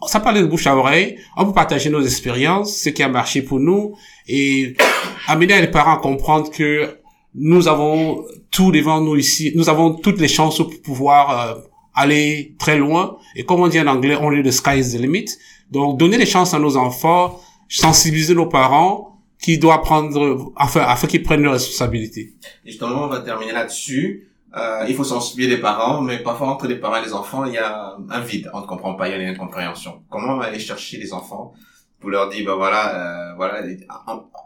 ça 0.07 0.19
parlait 0.19 0.41
de 0.41 0.47
bouche 0.47 0.65
à 0.65 0.75
oreille. 0.75 1.17
On 1.35 1.45
peut 1.45 1.53
partager 1.53 1.89
nos 1.91 2.01
expériences, 2.01 2.77
ce 2.77 2.89
qui 2.89 3.03
a 3.03 3.09
marché 3.09 3.43
pour 3.43 3.59
nous, 3.59 3.95
et 4.27 4.75
amener 5.27 5.61
les 5.61 5.67
parents 5.67 5.95
à 5.95 5.99
comprendre 5.99 6.49
que 6.49 6.97
nous 7.37 7.67
avons 7.67 8.25
tout 8.51 8.71
devant 8.71 8.99
nous 8.99 9.15
ici. 9.15 9.51
Nous 9.55 9.69
avons 9.69 9.93
toutes 9.93 10.19
les 10.19 10.27
chances 10.27 10.57
pour 10.57 10.81
pouvoir 10.81 11.47
euh, 11.47 11.61
aller 11.93 12.55
très 12.59 12.77
loin. 12.77 13.17
Et 13.35 13.45
comme 13.45 13.61
on 13.61 13.67
dit 13.67 13.79
en 13.79 13.87
anglais, 13.87 14.17
on 14.19 14.31
est 14.31 14.43
the 14.43 14.51
sky 14.51 14.79
is 14.79 14.97
the 14.97 14.99
limit. 14.99 15.25
Donc, 15.71 15.99
donner 15.99 16.17
les 16.17 16.25
chances 16.25 16.53
à 16.53 16.59
nos 16.59 16.77
enfants, 16.77 17.39
sensibiliser 17.69 18.33
nos 18.33 18.47
parents 18.47 19.19
qui 19.41 19.57
doit 19.57 19.81
prendre, 19.81 20.51
afin, 20.55 20.81
afin 20.81 21.07
qu'ils 21.07 21.23
prennent 21.23 21.43
leurs 21.43 21.53
responsabilités. 21.53 22.33
Justement, 22.65 23.03
on 23.03 23.07
va 23.07 23.19
terminer 23.19 23.51
là-dessus. 23.51 24.29
Euh, 24.55 24.85
il 24.87 24.95
faut 24.95 25.03
sensibiliser 25.03 25.57
les 25.57 25.61
parents, 25.61 26.01
mais 26.01 26.19
parfois 26.19 26.47
entre 26.47 26.67
les 26.67 26.77
parents 26.77 26.95
et 26.95 27.05
les 27.05 27.13
enfants, 27.13 27.45
il 27.45 27.53
y 27.53 27.57
a 27.57 27.97
un 28.09 28.19
vide. 28.21 28.49
On 28.53 28.61
ne 28.61 28.65
comprend 28.65 28.95
pas, 28.95 29.07
il 29.07 29.11
y 29.11 29.13
a 29.13 29.17
une 29.17 29.29
incompréhension. 29.29 30.01
Comment 30.09 30.39
aller 30.39 30.59
chercher 30.59 30.97
les 30.97 31.13
enfants 31.13 31.53
pour 31.99 32.09
leur 32.09 32.29
dire, 32.29 32.45
ben 32.45 32.55
voilà, 32.55 33.31
euh, 33.31 33.35
voilà, 33.35 33.61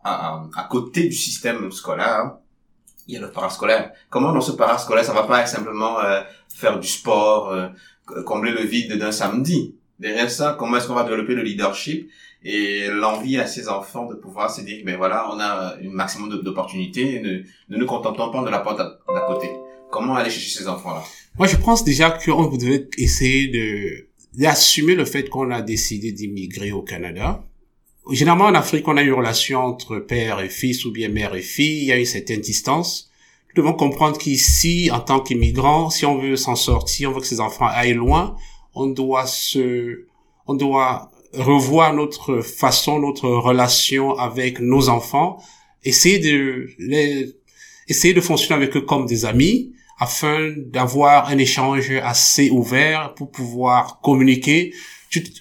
à, 0.04 0.68
côté 0.70 1.04
du 1.04 1.16
système 1.16 1.72
scolaire, 1.72 2.36
il 3.12 3.16
y 3.16 3.18
a 3.18 3.22
le 3.22 3.32
parascolaire. 3.32 3.92
Comment 4.10 4.32
dans 4.32 4.42
ce 4.42 4.54
parascolaire, 4.54 5.04
ça 5.04 5.14
va 5.14 5.24
pas 5.24 5.42
être 5.42 5.48
simplement 5.48 6.00
euh, 6.00 6.22
faire 6.48 6.80
du 6.80 6.88
sport, 6.88 7.50
euh, 7.50 7.68
combler 8.26 8.52
le 8.52 8.62
vide 8.62 8.98
d'un 8.98 9.12
samedi? 9.12 9.76
Derrière 10.00 10.32
ça, 10.32 10.56
comment 10.58 10.78
est-ce 10.78 10.88
qu'on 10.88 10.96
va 10.96 11.04
développer 11.04 11.36
le 11.36 11.44
leadership 11.44 12.10
et 12.44 12.88
l'envie 12.88 13.38
à 13.38 13.46
ses 13.46 13.70
enfants 13.70 14.08
de 14.08 14.16
pouvoir 14.16 14.50
se 14.50 14.62
dire, 14.62 14.82
ben 14.84 14.98
voilà, 14.98 15.30
on 15.32 15.40
a 15.40 15.76
un 15.76 15.90
maximum 15.92 16.42
d'opportunités, 16.42 17.20
ne, 17.20 17.44
ne 17.70 17.80
nous 17.80 17.86
contentons 17.86 18.32
pas 18.32 18.44
de 18.44 18.50
la 18.50 18.60
porte 18.60 18.78
d'à 18.80 19.22
côté. 19.28 19.50
Comment 19.92 20.16
aller 20.16 20.32
chercher 20.32 20.60
ces 20.60 20.68
enfants-là? 20.68 21.04
Moi, 21.38 21.48
je 21.48 21.58
pense 21.58 21.84
déjà 21.84 22.10
qu'on 22.10 22.56
devait 22.56 22.88
essayer 22.98 23.48
de 23.50 24.08
d'assumer 24.34 24.96
le 24.96 25.04
fait 25.04 25.28
qu'on 25.28 25.52
a 25.52 25.62
décidé 25.62 26.14
d'immigrer 26.14 26.72
au 26.72 26.82
Canada. 26.82 27.44
Généralement, 28.10 28.46
en 28.46 28.56
Afrique, 28.56 28.88
on 28.88 28.98
a 28.98 29.04
une 29.04 29.14
relation 29.14 29.60
entre 29.60 29.98
père 29.98 30.40
et 30.40 30.50
fils 30.50 30.86
ou 30.86 30.92
bien 30.92 31.10
mère 31.10 31.36
et 31.36 31.42
fille. 31.42 31.82
Il 31.82 31.86
y 31.86 31.92
a 31.92 31.98
une 31.98 32.06
certaine 32.06 32.42
distance. 32.42 33.12
Nous 33.50 33.64
devons 33.64 33.74
comprendre 33.74 34.18
qu'ici, 34.18 34.90
en 34.92 35.02
tant 35.02 35.20
qu'immigrants, 35.20 35.90
si 35.90 36.06
on 36.06 36.18
veut 36.18 36.36
s'en 36.36 36.56
sortir, 36.56 37.10
on 37.10 37.14
veut 37.14 37.22
que 37.22 37.28
ces 37.28 37.40
enfants 37.40 37.68
aillent 37.68 37.94
loin, 37.94 38.36
on 38.74 38.88
doit 38.88 39.28
se, 39.28 40.06
on 40.48 40.54
doit 40.56 41.12
revoir 41.34 41.94
notre 41.94 42.42
façon, 42.42 43.00
notre 43.00 43.30
relation 43.30 44.18
avec 44.18 44.60
nos 44.60 44.90
enfants, 44.90 45.42
essayer 45.84 46.20
de 46.20 46.68
les, 46.80 47.36
essayer 47.88 48.14
de 48.14 48.22
fonctionner 48.22 48.64
avec 48.64 48.76
eux 48.76 48.82
comme 48.82 49.06
des 49.06 49.26
amis, 49.26 49.74
afin 50.00 50.54
d'avoir 50.58 51.28
un 51.28 51.38
échange 51.38 51.92
assez 51.92 52.50
ouvert 52.50 53.14
pour 53.16 53.30
pouvoir 53.30 54.00
communiquer. 54.02 54.74